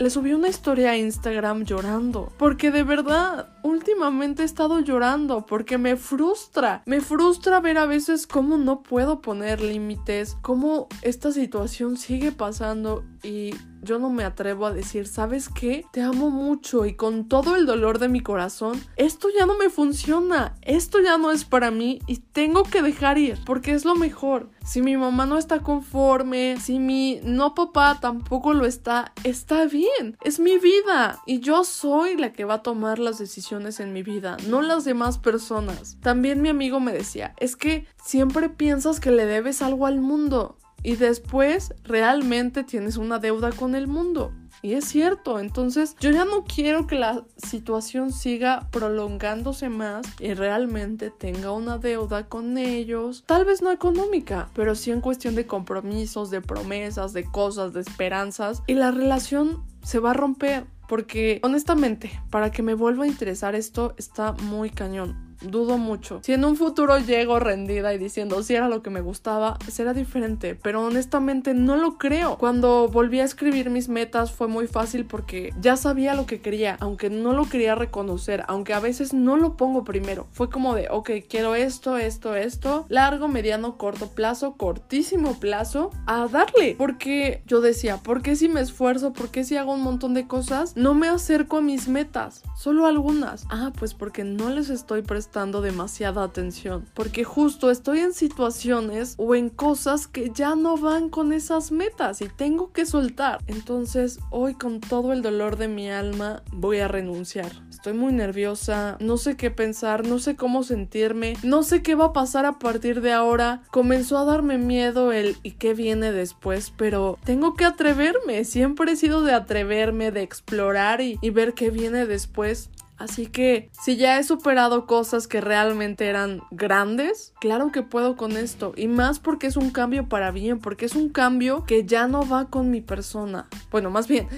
le 0.00 0.08
subí 0.08 0.32
una 0.32 0.48
historia 0.48 0.92
a 0.92 0.96
Instagram 0.96 1.64
llorando. 1.64 2.32
Porque 2.38 2.70
de 2.70 2.82
verdad, 2.82 3.50
últimamente 3.62 4.42
he 4.42 4.46
estado 4.46 4.80
llorando 4.80 5.44
porque 5.44 5.76
me 5.76 5.96
frustra. 5.96 6.82
Me 6.86 7.02
frustra 7.02 7.60
ver 7.60 7.76
a 7.76 7.84
veces 7.84 8.26
cómo 8.26 8.56
no 8.56 8.82
puedo 8.82 9.20
poner 9.20 9.60
límites, 9.60 10.38
cómo 10.40 10.88
esta 11.02 11.32
situación 11.32 11.98
sigue 11.98 12.32
pasando 12.32 13.04
y 13.22 13.54
yo 13.82 13.98
no 13.98 14.10
me 14.10 14.24
atrevo 14.24 14.66
a 14.66 14.72
decir, 14.72 15.06
¿sabes 15.06 15.48
qué? 15.48 15.84
Te 15.92 16.02
amo 16.02 16.30
mucho 16.30 16.86
y 16.86 16.94
con 16.94 17.28
todo 17.28 17.56
el 17.56 17.66
dolor 17.66 17.98
de 17.98 18.08
mi 18.08 18.20
corazón, 18.20 18.80
esto 18.96 19.28
ya 19.36 19.46
no 19.46 19.56
me 19.58 19.70
funciona, 19.70 20.54
esto 20.62 21.00
ya 21.00 21.18
no 21.18 21.30
es 21.30 21.44
para 21.44 21.70
mí 21.70 22.00
y 22.06 22.18
tengo 22.18 22.64
que 22.64 22.82
dejar 22.82 23.18
ir 23.18 23.38
porque 23.44 23.72
es 23.72 23.84
lo 23.84 23.94
mejor. 23.94 24.50
Si 24.64 24.82
mi 24.82 24.96
mamá 24.96 25.26
no 25.26 25.38
está 25.38 25.60
conforme, 25.60 26.56
si 26.60 26.78
mi 26.78 27.20
no 27.24 27.54
papá 27.54 27.98
tampoco 28.00 28.54
lo 28.54 28.66
está, 28.66 29.12
está 29.24 29.64
bien, 29.66 30.16
es 30.22 30.38
mi 30.38 30.58
vida 30.58 31.20
y 31.26 31.40
yo 31.40 31.64
soy 31.64 32.16
la 32.16 32.32
que 32.32 32.44
va 32.44 32.54
a 32.54 32.62
tomar 32.62 32.98
las 32.98 33.18
decisiones 33.18 33.80
en 33.80 33.92
mi 33.92 34.02
vida, 34.02 34.36
no 34.48 34.62
las 34.62 34.84
demás 34.84 35.18
personas. 35.18 35.98
También 36.00 36.42
mi 36.42 36.48
amigo 36.48 36.80
me 36.80 36.92
decía, 36.92 37.34
es 37.38 37.56
que 37.56 37.86
siempre 38.02 38.48
piensas 38.48 39.00
que 39.00 39.10
le 39.10 39.26
debes 39.26 39.62
algo 39.62 39.86
al 39.86 40.00
mundo 40.00 40.59
y 40.82 40.96
después 40.96 41.74
realmente 41.84 42.64
tienes 42.64 42.96
una 42.96 43.18
deuda 43.18 43.52
con 43.52 43.74
el 43.74 43.86
mundo. 43.86 44.32
Y 44.62 44.74
es 44.74 44.84
cierto, 44.84 45.38
entonces 45.38 45.96
yo 46.00 46.10
ya 46.10 46.26
no 46.26 46.44
quiero 46.44 46.86
que 46.86 46.96
la 46.96 47.24
situación 47.36 48.12
siga 48.12 48.68
prolongándose 48.70 49.70
más 49.70 50.06
y 50.18 50.34
realmente 50.34 51.10
tenga 51.10 51.52
una 51.52 51.78
deuda 51.78 52.28
con 52.28 52.58
ellos. 52.58 53.24
Tal 53.26 53.46
vez 53.46 53.62
no 53.62 53.70
económica, 53.70 54.50
pero 54.54 54.74
sí 54.74 54.90
en 54.90 55.00
cuestión 55.00 55.34
de 55.34 55.46
compromisos, 55.46 56.30
de 56.30 56.42
promesas, 56.42 57.14
de 57.14 57.24
cosas, 57.24 57.72
de 57.72 57.80
esperanzas. 57.80 58.62
Y 58.66 58.74
la 58.74 58.90
relación 58.90 59.64
se 59.82 59.98
va 59.98 60.10
a 60.10 60.14
romper. 60.14 60.66
Porque 60.88 61.38
honestamente, 61.44 62.10
para 62.30 62.50
que 62.50 62.64
me 62.64 62.74
vuelva 62.74 63.04
a 63.04 63.06
interesar 63.06 63.54
esto 63.54 63.94
está 63.96 64.32
muy 64.32 64.70
cañón 64.70 65.29
dudo 65.40 65.78
mucho. 65.78 66.20
Si 66.22 66.32
en 66.32 66.44
un 66.44 66.56
futuro 66.56 66.98
llego 66.98 67.38
rendida 67.38 67.94
y 67.94 67.98
diciendo 67.98 68.42
si 68.42 68.54
era 68.54 68.68
lo 68.68 68.82
que 68.82 68.90
me 68.90 69.00
gustaba, 69.00 69.58
será 69.68 69.94
diferente, 69.94 70.54
pero 70.54 70.84
honestamente 70.84 71.54
no 71.54 71.76
lo 71.76 71.98
creo. 71.98 72.36
Cuando 72.38 72.88
volví 72.88 73.20
a 73.20 73.24
escribir 73.24 73.70
mis 73.70 73.88
metas 73.88 74.32
fue 74.32 74.48
muy 74.48 74.66
fácil 74.66 75.06
porque 75.06 75.52
ya 75.60 75.76
sabía 75.76 76.14
lo 76.14 76.26
que 76.26 76.40
quería, 76.40 76.76
aunque 76.80 77.10
no 77.10 77.32
lo 77.32 77.48
quería 77.48 77.74
reconocer, 77.74 78.44
aunque 78.48 78.74
a 78.74 78.80
veces 78.80 79.14
no 79.14 79.36
lo 79.36 79.56
pongo 79.56 79.84
primero. 79.84 80.26
Fue 80.32 80.50
como 80.50 80.74
de, 80.74 80.88
ok, 80.90 81.10
quiero 81.28 81.54
esto, 81.54 81.96
esto, 81.96 82.34
esto, 82.34 82.86
largo, 82.88 83.28
mediano, 83.28 83.76
corto 83.76 84.08
plazo, 84.08 84.54
cortísimo 84.56 85.38
plazo, 85.40 85.90
a 86.06 86.26
darle. 86.28 86.74
Porque 86.76 87.42
yo 87.46 87.60
decía, 87.60 87.98
¿por 87.98 88.22
qué 88.22 88.36
si 88.36 88.48
me 88.48 88.60
esfuerzo? 88.60 89.12
¿Por 89.12 89.30
qué 89.30 89.44
si 89.44 89.56
hago 89.56 89.72
un 89.72 89.82
montón 89.82 90.14
de 90.14 90.26
cosas? 90.26 90.76
No 90.76 90.94
me 90.94 91.08
acerco 91.08 91.58
a 91.58 91.62
mis 91.62 91.88
metas, 91.88 92.42
solo 92.56 92.86
algunas. 92.86 93.46
Ah, 93.50 93.72
pues 93.78 93.94
porque 93.94 94.24
no 94.24 94.50
les 94.50 94.70
estoy 94.70 95.02
prestando 95.02 95.29
demasiada 95.32 96.24
atención, 96.24 96.84
porque 96.92 97.22
justo 97.22 97.70
estoy 97.70 98.00
en 98.00 98.12
situaciones 98.12 99.14
o 99.16 99.34
en 99.36 99.48
cosas 99.48 100.08
que 100.08 100.30
ya 100.30 100.56
no 100.56 100.76
van 100.76 101.08
con 101.08 101.32
esas 101.32 101.70
metas 101.70 102.20
y 102.20 102.28
tengo 102.28 102.72
que 102.72 102.84
soltar. 102.84 103.38
Entonces, 103.46 104.18
hoy 104.30 104.54
con 104.54 104.80
todo 104.80 105.12
el 105.12 105.22
dolor 105.22 105.56
de 105.56 105.68
mi 105.68 105.88
alma 105.88 106.42
voy 106.52 106.78
a 106.80 106.88
renunciar. 106.88 107.52
Estoy 107.70 107.92
muy 107.92 108.12
nerviosa, 108.12 108.96
no 109.00 109.16
sé 109.16 109.36
qué 109.36 109.50
pensar, 109.50 110.06
no 110.06 110.18
sé 110.18 110.34
cómo 110.34 110.64
sentirme, 110.64 111.34
no 111.44 111.62
sé 111.62 111.82
qué 111.82 111.94
va 111.94 112.06
a 112.06 112.12
pasar 112.12 112.44
a 112.44 112.58
partir 112.58 113.00
de 113.00 113.12
ahora. 113.12 113.62
Comenzó 113.70 114.18
a 114.18 114.24
darme 114.24 114.58
miedo 114.58 115.12
el 115.12 115.36
y 115.42 115.52
qué 115.52 115.74
viene 115.74 116.12
después, 116.12 116.72
pero 116.76 117.18
tengo 117.24 117.54
que 117.54 117.64
atreverme. 117.64 118.44
Siempre 118.44 118.92
he 118.92 118.96
sido 118.96 119.22
de 119.22 119.32
atreverme, 119.32 120.10
de 120.10 120.22
explorar 120.22 121.00
y 121.00 121.30
ver 121.30 121.54
qué 121.54 121.70
viene 121.70 122.04
después. 122.04 122.68
Así 123.00 123.26
que 123.26 123.70
si 123.72 123.96
ya 123.96 124.18
he 124.18 124.24
superado 124.24 124.84
cosas 124.84 125.26
que 125.26 125.40
realmente 125.40 126.06
eran 126.06 126.42
grandes, 126.50 127.32
claro 127.40 127.72
que 127.72 127.82
puedo 127.82 128.14
con 128.14 128.36
esto. 128.36 128.74
Y 128.76 128.88
más 128.88 129.18
porque 129.18 129.46
es 129.46 129.56
un 129.56 129.70
cambio 129.70 130.06
para 130.06 130.30
bien, 130.30 130.58
porque 130.58 130.84
es 130.84 130.94
un 130.94 131.08
cambio 131.08 131.64
que 131.64 131.86
ya 131.86 132.06
no 132.08 132.28
va 132.28 132.50
con 132.50 132.70
mi 132.70 132.82
persona. 132.82 133.48
Bueno, 133.70 133.88
más 133.88 134.06
bien 134.06 134.28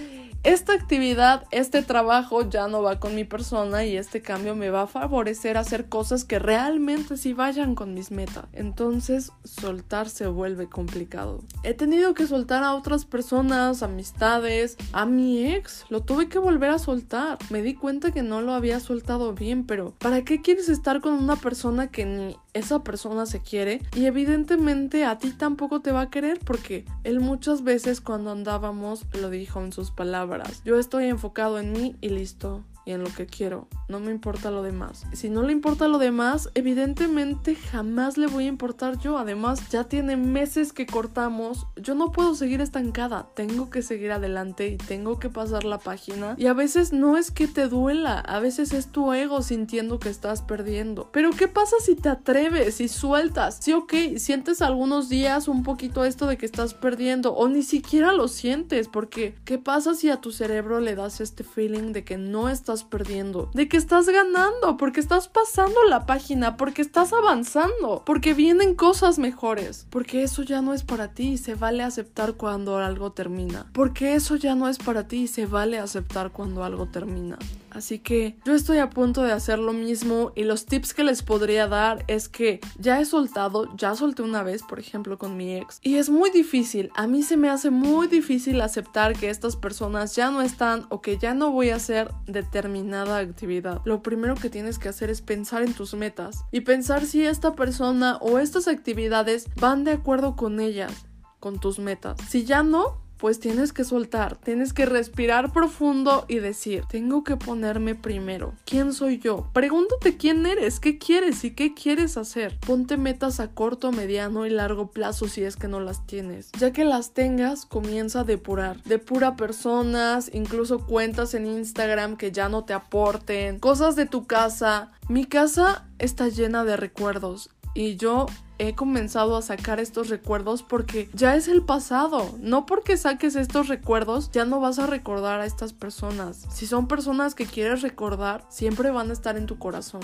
esta 0.45 0.73
actividad, 0.73 1.45
este 1.53 1.83
trabajo 1.83 2.49
ya 2.49 2.67
no 2.67 2.83
va 2.83 2.99
con 2.99 3.15
mi 3.15 3.23
persona 3.23 3.85
y 3.85 3.97
este 3.97 4.23
cambio 4.23 4.57
me 4.57 4.71
va 4.71 4.83
a 4.83 4.87
favorecer 4.89 5.57
a 5.57 5.61
hacer 5.61 5.89
cosas 5.89 6.25
que 6.25 6.41
realmente 6.41 7.17
sí 7.17 7.33
vayan 7.33 7.77
con 7.77 7.95
mis 7.95 8.11
metas. 8.11 8.47
Entonces, 8.53 9.31
soltar 9.45 10.09
se 10.09 10.27
vuelve 10.27 10.69
complicado. 10.69 11.45
He 11.63 11.75
tenido 11.75 12.15
que 12.15 12.27
soltar 12.27 12.65
a 12.65 12.75
otras 12.75 13.05
personas, 13.05 13.85
amistades, 13.85 14.77
a 14.93 15.07
mi 15.07 15.47
ex, 15.47 15.85
lo 15.91 16.01
tuve 16.03 16.29
que 16.29 16.41
volver 16.41 16.71
a 16.71 16.81
soltar. 16.81 17.39
Me 17.51 17.63
di 17.63 17.75
cuenta 17.75 18.11
que 18.11 18.25
no 18.25 18.41
lo 18.43 18.53
había 18.53 18.81
soltado 18.81 19.35
bien, 19.35 19.65
pero 19.65 19.95
¿para 20.01 20.25
qué 20.25 20.43
quieres 20.43 20.69
estar 20.69 21.01
con 21.01 21.13
una 21.15 21.37
persona 21.37 21.87
que 21.87 22.05
ni 22.05 22.37
esa 22.53 22.83
persona 22.83 23.27
se 23.27 23.41
quiere 23.41 23.81
y 23.97 24.05
evidentemente 24.07 25.05
a 25.05 25.19
ti 25.19 25.31
tampoco 25.31 25.81
te 25.81 25.91
va 25.91 26.03
a 26.03 26.11
querer 26.11 26.39
porque 26.45 26.85
él 27.03 27.21
muchas 27.21 27.65
veces 27.65 28.03
cuando 28.03 28.31
andábamos 28.31 29.07
lo 29.19 29.31
dijo 29.31 29.63
en 29.63 29.73
sus 29.73 29.91
palabras. 29.91 30.32
Yo 30.65 30.79
estoy 30.79 31.07
enfocado 31.07 31.59
en 31.59 31.73
mí 31.73 31.97
y 32.01 32.09
listo 32.09 32.65
y 32.85 32.93
en 32.93 33.03
lo 33.03 33.11
que 33.13 33.27
quiero. 33.27 33.69
No 33.89 34.01
me 34.01 34.11
importa 34.11 34.51
lo 34.51 34.63
demás. 34.63 35.05
Si 35.13 35.29
no 35.29 35.43
le 35.43 35.53
importa 35.53 35.89
lo 35.89 35.99
demás, 35.99 36.51
evidentemente 36.55 37.55
jamás 37.55 38.17
le 38.17 38.27
voy 38.27 38.45
a 38.45 38.49
importar 38.49 38.99
yo. 38.99 39.19
Además, 39.19 39.69
ya 39.71 39.85
tiene 39.85 40.17
meses 40.17 40.73
que 40.73 40.87
cortamos. 40.87 41.67
Yo 41.77 41.95
no 41.95 42.13
puedo 42.13 42.35
seguir 42.35 42.61
estancada. 42.61 43.29
Tengo 43.35 43.71
que 43.71 43.83
seguir 43.83 44.13
adelante 44.13 44.69
y 44.69 44.77
tengo 44.77 45.19
que 45.19 45.29
pasar 45.29 45.65
la 45.65 45.79
página. 45.79 46.35
Y 46.39 46.47
a 46.47 46.55
veces 46.55 46.93
no 46.93 47.17
es 47.17 47.31
que 47.31 47.47
te 47.47 47.69
duela, 47.69 48.19
a 48.21 48.41
veces 48.41 48.73
es 48.73 48.89
tu 48.89 49.13
ego 49.13 49.43
sintiendo 49.43 49.99
que 49.99 50.09
estás 50.09 50.43
perdiendo. 50.43 51.11
Pero 51.13 51.31
¿qué 51.31 51.49
pasa 51.49 51.77
si 51.81 51.95
te 51.95 52.09
atreves 52.09 52.81
y 52.81 52.89
sueltas? 52.89 53.59
Sí, 53.61 53.73
ok, 53.73 53.93
sientes 54.17 54.63
algunos 54.63 55.09
días 55.09 55.49
un 55.49 55.63
poquito 55.63 56.05
esto 56.05 56.27
de 56.27 56.37
que 56.37 56.47
estás 56.47 56.75
perdiendo 56.75 57.35
o 57.35 57.49
ni 57.49 57.63
siquiera 57.63 58.13
lo 58.13 58.29
sientes 58.29 58.89
porque 58.89 59.35
¿qué 59.45 59.59
pasa 59.59 59.95
si 59.95 60.11
a 60.11 60.21
tu 60.21 60.33
cerebro 60.33 60.81
le 60.81 60.95
das 60.95 61.21
este 61.21 61.45
feeling 61.45 61.93
de 61.93 62.05
que 62.05 62.17
no 62.17 62.49
estás 62.49 62.72
perdiendo, 62.83 63.51
de 63.53 63.69
que 63.69 63.77
estás 63.77 64.09
ganando, 64.09 64.77
porque 64.79 65.01
estás 65.01 65.29
pasando 65.29 65.85
la 65.85 66.07
página, 66.07 66.57
porque 66.57 66.81
estás 66.81 67.13
avanzando, 67.13 68.03
porque 68.07 68.35
vienen 68.35 68.75
cosas 68.75 69.19
mejores, 69.19 69.87
porque 69.91 70.23
eso 70.23 70.43
ya 70.43 70.63
no 70.63 70.73
es 70.73 70.83
para 70.83 71.13
ti 71.13 71.33
y 71.33 71.39
se 71.39 71.55
vale 71.55 71.83
aceptar 71.83 72.35
cuando 72.35 72.79
algo 72.79 73.13
termina, 73.13 73.67
porque 73.73 74.15
eso 74.15 74.37
ya 74.37 74.55
no 74.55 74.69
es 74.69 74.79
para 74.79 75.07
ti 75.07 75.25
y 75.25 75.29
se 75.29 75.47
vale 75.47 75.79
aceptar 75.79 76.33
cuando 76.33 76.65
algo 76.65 76.87
termina. 76.87 77.39
Así 77.75 77.99
que 77.99 78.37
yo 78.45 78.55
estoy 78.55 78.79
a 78.79 78.91
punto 78.91 79.23
de 79.23 79.33
hacer 79.33 79.59
lo 79.59 79.73
mismo 79.73 80.33
y 80.35 80.45
los 80.45 80.67
tips 80.67 80.95
que 80.95 81.05
les 81.05 81.23
podría 81.23 81.67
dar 81.67 82.05
es 82.07 82.29
que 82.29 82.61
ya 82.79 83.01
he 83.01 83.05
soltado, 83.05 83.75
ya 83.77 83.95
solté 83.95 84.23
una 84.23 84.43
vez, 84.43 84.63
por 84.63 84.79
ejemplo, 84.79 85.19
con 85.19 85.37
mi 85.37 85.57
ex. 85.57 85.79
Y 85.83 85.97
es 85.97 86.11
muy 86.11 86.31
difícil, 86.31 86.91
a 86.95 87.07
mí 87.07 87.23
se 87.23 87.37
me 87.37 87.49
hace 87.49 87.71
muy 87.71 88.07
difícil 88.07 88.61
aceptar 88.61 89.15
que 89.15 89.31
estas 89.31 89.57
personas 89.57 90.15
ya 90.15 90.31
no 90.31 90.43
están 90.43 90.87
o 90.91 91.01
que 91.01 91.19
ya 91.19 91.35
no 91.35 91.51
voy 91.51 91.71
a 91.71 91.77
hacer 91.77 92.11
determinada 92.27 93.19
actividad. 93.19 93.81
Lo 93.85 94.03
primero 94.03 94.35
que 94.35 94.51
tienes 94.51 94.79
que 94.79 94.89
hacer 94.89 95.11
es 95.11 95.23
pensar 95.23 95.63
en 95.63 95.75
tus 95.75 95.95
metas 95.95 96.45
y 96.53 96.61
pensar 96.61 97.07
si 97.07 97.25
esta 97.25 97.55
persona 97.55 98.19
o 98.21 98.39
estas 98.39 98.69
actividades 98.69 99.47
van 99.57 99.85
de 99.85 99.93
acuerdo 99.93 100.37
con 100.37 100.61
ellas, 100.61 101.07
con 101.41 101.59
tus 101.59 101.79
metas. 101.79 102.19
Si 102.29 102.45
ya 102.45 102.63
no, 102.63 103.02
pues 103.23 103.39
tienes 103.39 103.73
que 103.73 103.85
soltar, 103.85 104.37
tienes 104.39 104.73
que 104.73 104.85
respirar 104.85 105.53
profundo 105.53 106.25
y 106.27 106.41
decir, 106.41 106.83
tengo 106.91 107.23
que 107.23 107.37
ponerme 107.37 107.95
primero. 107.95 108.55
¿Quién 108.65 108.93
soy 108.93 109.21
yo? 109.21 109.49
Pregúntate 109.53 110.17
quién 110.17 110.45
eres, 110.45 110.81
qué 110.81 110.99
quieres 110.99 111.45
y 111.45 111.53
qué 111.53 111.73
quieres 111.73 112.17
hacer. 112.17 112.59
Ponte 112.67 112.97
metas 112.97 113.39
a 113.39 113.47
corto, 113.55 113.93
mediano 113.93 114.45
y 114.45 114.51
largo 114.51 114.91
plazo 114.91 115.29
si 115.29 115.45
es 115.45 115.55
que 115.55 115.69
no 115.69 115.79
las 115.79 116.05
tienes. 116.05 116.51
Ya 116.59 116.73
que 116.73 116.85
las 116.85 117.15
tengas, 117.15 117.65
comienza 117.65 118.23
a 118.23 118.25
depurar. 118.25 118.83
Depura 118.83 119.37
personas, 119.37 120.29
incluso 120.35 120.85
cuentas 120.85 121.35
en 121.35 121.47
Instagram 121.47 122.17
que 122.17 122.33
ya 122.33 122.49
no 122.49 122.65
te 122.65 122.73
aporten, 122.73 123.61
cosas 123.61 123.95
de 123.95 124.07
tu 124.07 124.27
casa. 124.27 124.91
Mi 125.09 125.27
casa 125.27 125.87
está 126.01 126.27
llena 126.27 126.65
de 126.65 126.77
recuerdos 126.77 127.51
y 127.75 127.97
yo 127.97 128.27
he 128.59 128.75
comenzado 128.75 129.37
a 129.37 129.43
sacar 129.43 129.81
estos 129.81 130.09
recuerdos 130.09 130.63
porque 130.63 131.09
ya 131.15 131.35
es 131.35 131.49
el 131.49 131.63
pasado. 131.63 132.35
No 132.39 132.67
porque 132.67 132.97
saques 132.97 133.35
estos 133.35 133.69
recuerdos 133.69 134.31
ya 134.31 134.45
no 134.45 134.61
vas 134.61 134.79
a 134.79 134.87
recordar 134.87 135.41
a 135.41 135.47
estas 135.47 135.73
personas. 135.73 136.47
Si 136.51 136.67
son 136.67 136.87
personas 136.87 137.35
que 137.35 137.47
quieres 137.47 137.83
recordar, 137.83 138.47
siempre 138.49 138.91
van 138.91 139.11
a 139.11 139.15
estar 139.15 139.37
en 139.37 139.47
tu 139.47 139.59
corazón. 139.59 140.03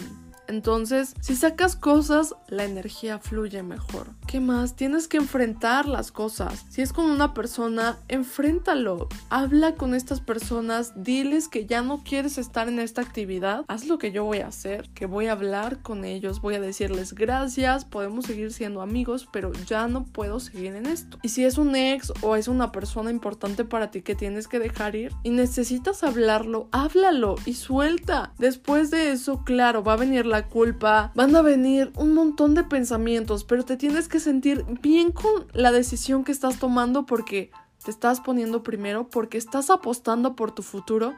Entonces, 0.49 1.15
si 1.21 1.37
sacas 1.37 1.77
cosas, 1.77 2.35
la 2.49 2.65
energía 2.65 3.19
fluye 3.19 3.63
mejor. 3.63 4.09
¿Qué 4.27 4.41
más? 4.41 4.77
Tienes 4.77 5.07
que 5.07 5.19
enfrentar 5.19 5.87
las 5.87 6.11
cosas. 6.11 6.65
Si 6.71 6.81
es 6.81 6.95
con 6.95 7.05
una 7.05 7.35
persona, 7.35 7.99
enfréntalo. 8.09 9.09
Habla 9.29 9.75
con 9.75 9.95
estas 9.95 10.21
personas, 10.23 10.93
diles 10.97 11.49
que 11.49 11.67
ya 11.67 11.83
no 11.83 12.03
quieres 12.03 12.39
estar 12.39 12.69
en 12.69 12.79
esta 12.79 13.03
actividad. 13.03 13.67
Haz 13.69 13.87
lo 13.87 13.99
que 13.99 14.11
yo 14.11 14.25
voy 14.25 14.39
a 14.39 14.49
hacer, 14.49 14.89
que 14.95 15.05
voy 15.05 15.27
a 15.27 15.33
hablar 15.33 15.83
con 15.83 16.07
ellos, 16.07 16.41
voy 16.41 16.55
a 16.55 16.61
decirles 16.61 17.13
gracias, 17.13 17.85
podemos 17.85 18.25
seguir 18.25 18.53
siendo 18.53 18.81
amigos, 18.81 19.29
pero 19.31 19.53
ya 19.67 19.87
no 19.87 20.05
puedo 20.05 20.41
seguir 20.41 20.75
en 20.75 20.87
esto. 20.87 21.19
Y 21.23 21.29
si 21.29 21.45
es 21.45 21.59
un 21.59 21.77
ex 21.77 22.13
o 22.23 22.37
es 22.37 22.49
una 22.49 22.73
persona 22.73 23.11
importante 23.11 23.67
para 23.67 23.91
ti 23.91 24.01
que 24.01 24.15
tienes 24.15 24.49
que 24.49 24.59
dejar 24.59 24.97
ir 24.97 25.13
y 25.23 25.31
necesitas 25.31 26.03
hablarlo, 26.03 26.69
háblalo 26.73 27.35
y 27.45 27.53
suelta. 27.53 28.33
Después 28.39 28.91
de 28.91 29.13
eso, 29.13 29.45
claro, 29.45 29.85
va 29.85 29.93
a 29.93 29.97
venir 29.97 30.25
la 30.25 30.38
culpa, 30.47 31.13
van 31.15 31.35
a 31.35 31.43
venir 31.43 31.93
un 31.97 32.15
montón 32.15 32.55
de 32.55 32.65
pensamientos, 32.65 33.45
pero 33.45 33.65
te 33.65 33.77
tienes 33.77 34.09
que 34.09 34.21
sentir 34.21 34.65
bien 34.81 35.13
con 35.13 35.47
la 35.53 35.73
decisión 35.73 36.25
que 36.25 36.33
estás 36.33 36.59
tomando 36.59 37.07
porque 37.07 37.51
te 37.85 37.91
estás 37.91 38.21
poniendo 38.21 38.63
primero, 38.63 39.09
porque 39.09 39.39
estás 39.39 39.71
apostando 39.71 40.37
por 40.37 40.53
tu 40.53 40.63
futuro 40.63 41.15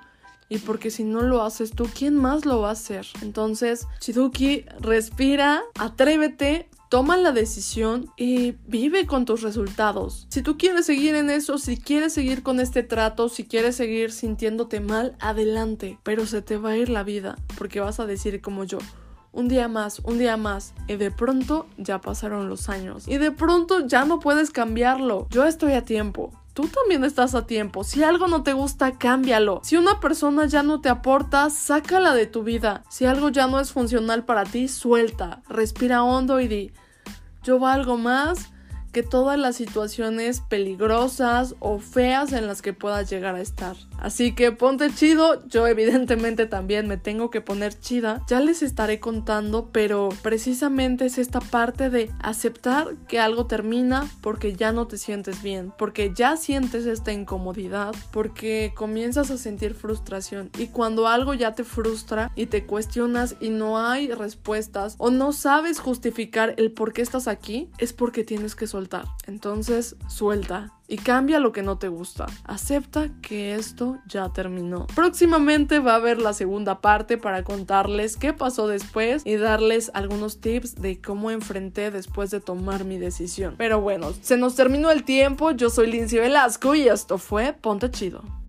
y 0.48 0.59
porque 0.59 0.90
si 0.90 1.04
no 1.04 1.22
lo 1.22 1.42
haces 1.42 1.70
tú, 1.70 1.88
¿quién 1.94 2.16
más 2.16 2.44
lo 2.44 2.61
va 2.61 2.70
a 2.70 2.72
hacer? 2.72 3.06
Entonces, 3.22 3.87
Chiduki, 4.00 4.64
respira, 4.80 5.62
atrévete, 5.78 6.68
toma 6.90 7.16
la 7.16 7.30
decisión 7.30 8.11
y 8.16 8.56
vive 8.66 9.06
con 9.06 9.24
tus 9.24 9.42
resultados. 9.42 10.26
Si 10.28 10.42
tú 10.42 10.59
quieres 10.59 10.87
seguir 10.87 11.14
en 11.14 11.30
eso, 11.30 11.56
si 11.56 11.76
quieres 11.76 12.12
seguir 12.12 12.42
con 12.42 12.59
este 12.59 12.83
trato, 12.83 13.28
si 13.28 13.44
quieres 13.44 13.76
seguir 13.76 14.11
sintiéndote 14.11 14.80
mal, 14.80 15.16
adelante, 15.20 15.98
pero 16.02 16.26
se 16.26 16.42
te 16.42 16.56
va 16.56 16.70
a 16.70 16.76
ir 16.76 16.88
la 16.88 17.04
vida, 17.04 17.38
porque 17.56 17.78
vas 17.78 18.00
a 18.00 18.06
decir 18.06 18.40
como 18.40 18.64
yo, 18.64 18.78
un 19.32 19.48
día 19.48 19.68
más, 19.68 20.00
un 20.00 20.18
día 20.18 20.36
más, 20.36 20.74
y 20.88 20.96
de 20.96 21.10
pronto 21.10 21.66
ya 21.76 22.00
pasaron 22.00 22.48
los 22.48 22.68
años. 22.68 23.06
Y 23.06 23.18
de 23.18 23.30
pronto 23.30 23.86
ya 23.86 24.04
no 24.04 24.20
puedes 24.20 24.50
cambiarlo. 24.50 25.26
Yo 25.30 25.46
estoy 25.46 25.72
a 25.72 25.84
tiempo. 25.84 26.32
Tú 26.52 26.66
también 26.66 27.04
estás 27.04 27.34
a 27.34 27.46
tiempo. 27.46 27.84
Si 27.84 28.02
algo 28.02 28.26
no 28.26 28.42
te 28.42 28.52
gusta, 28.52 28.98
cámbialo. 28.98 29.60
Si 29.62 29.76
una 29.76 30.00
persona 30.00 30.46
ya 30.46 30.62
no 30.62 30.80
te 30.80 30.88
aporta, 30.88 31.48
sácala 31.48 32.12
de 32.12 32.26
tu 32.26 32.42
vida. 32.42 32.82
Si 32.90 33.06
algo 33.06 33.28
ya 33.28 33.46
no 33.46 33.60
es 33.60 33.72
funcional 33.72 34.24
para 34.24 34.44
ti, 34.44 34.66
suelta. 34.66 35.42
Respira 35.48 36.02
hondo 36.02 36.40
y 36.40 36.48
di, 36.48 36.72
yo 37.42 37.58
valgo 37.58 37.96
más 37.96 38.50
que 38.92 39.03
todas 39.03 39.38
las 39.38 39.57
situaciones 39.57 40.40
peligrosas 40.40 41.55
o 41.61 41.79
feas 41.79 42.33
en 42.33 42.46
las 42.46 42.62
que 42.62 42.72
puedas 42.72 43.09
llegar 43.11 43.35
a 43.35 43.40
estar. 43.40 43.76
Así 43.98 44.35
que 44.35 44.53
ponte 44.53 44.92
chido, 44.94 45.46
yo 45.46 45.66
evidentemente 45.66 46.46
también 46.46 46.88
me 46.88 46.96
tengo 46.96 47.31
que 47.31 47.40
poner 47.40 47.79
chida, 47.79 48.24
ya 48.29 48.40
les 48.40 48.62
estaré 48.62 49.00
contando, 49.00 49.68
pero 49.72 50.09
precisamente 50.22 51.07
es 51.07 51.18
esta 51.18 51.40
parte 51.40 51.90
de 51.90 52.11
aceptar 52.20 52.96
que 53.09 53.20
algo 53.20 53.46
termina 53.46 54.09
porque 54.22 54.55
ya 54.55 54.72
no 54.72 54.87
te 54.87 54.98
sientes 54.98 55.42
bien, 55.42 55.72
porque 55.76 56.12
ya 56.14 56.37
sientes 56.37 56.87
esta 56.87 57.12
incomodidad, 57.12 57.94
porque 58.11 58.72
comienzas 58.74 59.31
a 59.31 59.38
sentir 59.38 59.74
frustración 59.74 60.50
y 60.59 60.68
cuando 60.68 61.09
algo 61.09 61.35
ya 61.35 61.55
te 61.55 61.64
frustra 61.64 62.33
y 62.35 62.46
te 62.46 62.64
cuestionas 62.64 63.37
y 63.40 63.50
no 63.50 63.79
hay 63.79 64.11
respuestas 64.12 64.94
o 64.98 65.11
no 65.11 65.33
sabes 65.33 65.79
justificar 65.79 66.55
el 66.57 66.72
por 66.72 66.92
qué 66.92 67.03
estás 67.03 67.29
aquí, 67.29 67.68
es 67.79 67.92
porque 67.92 68.24
tienes 68.24 68.55
que 68.55 68.66
Entonces, 69.26 69.96
suelta 70.08 70.72
y 70.88 70.98
cambia 70.98 71.38
lo 71.38 71.52
que 71.52 71.62
no 71.62 71.78
te 71.78 71.88
gusta. 71.88 72.26
Acepta 72.44 73.10
que 73.22 73.54
esto 73.54 73.98
ya 74.06 74.32
terminó. 74.32 74.86
Próximamente 74.94 75.78
va 75.78 75.92
a 75.92 75.96
haber 75.96 76.20
la 76.20 76.32
segunda 76.32 76.80
parte 76.80 77.16
para 77.16 77.44
contarles 77.44 78.16
qué 78.16 78.32
pasó 78.32 78.66
después 78.66 79.22
y 79.24 79.36
darles 79.36 79.90
algunos 79.94 80.40
tips 80.40 80.74
de 80.76 81.00
cómo 81.00 81.30
enfrenté 81.30 81.90
después 81.90 82.30
de 82.30 82.40
tomar 82.40 82.84
mi 82.84 82.98
decisión. 82.98 83.54
Pero 83.56 83.80
bueno, 83.80 84.12
se 84.20 84.36
nos 84.36 84.56
terminó 84.56 84.90
el 84.90 85.04
tiempo. 85.04 85.52
Yo 85.52 85.70
soy 85.70 85.90
Lindsay 85.90 86.18
Velasco 86.18 86.74
y 86.74 86.88
esto 86.88 87.18
fue 87.18 87.52
Ponte 87.52 87.90
Chido. 87.90 88.39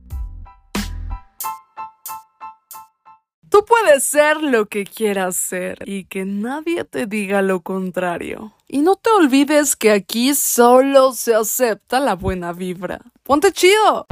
Tú 3.52 3.66
puedes 3.66 4.06
ser 4.06 4.42
lo 4.42 4.68
que 4.68 4.86
quieras 4.86 5.36
ser 5.36 5.80
y 5.86 6.06
que 6.06 6.24
nadie 6.24 6.86
te 6.86 7.06
diga 7.06 7.42
lo 7.42 7.60
contrario. 7.60 8.54
Y 8.66 8.78
no 8.78 8.96
te 8.96 9.10
olvides 9.10 9.76
que 9.76 9.92
aquí 9.92 10.34
solo 10.36 11.12
se 11.12 11.36
acepta 11.36 12.00
la 12.00 12.16
buena 12.16 12.54
vibra. 12.54 13.02
¡Ponte 13.24 13.52
chido! 13.52 14.08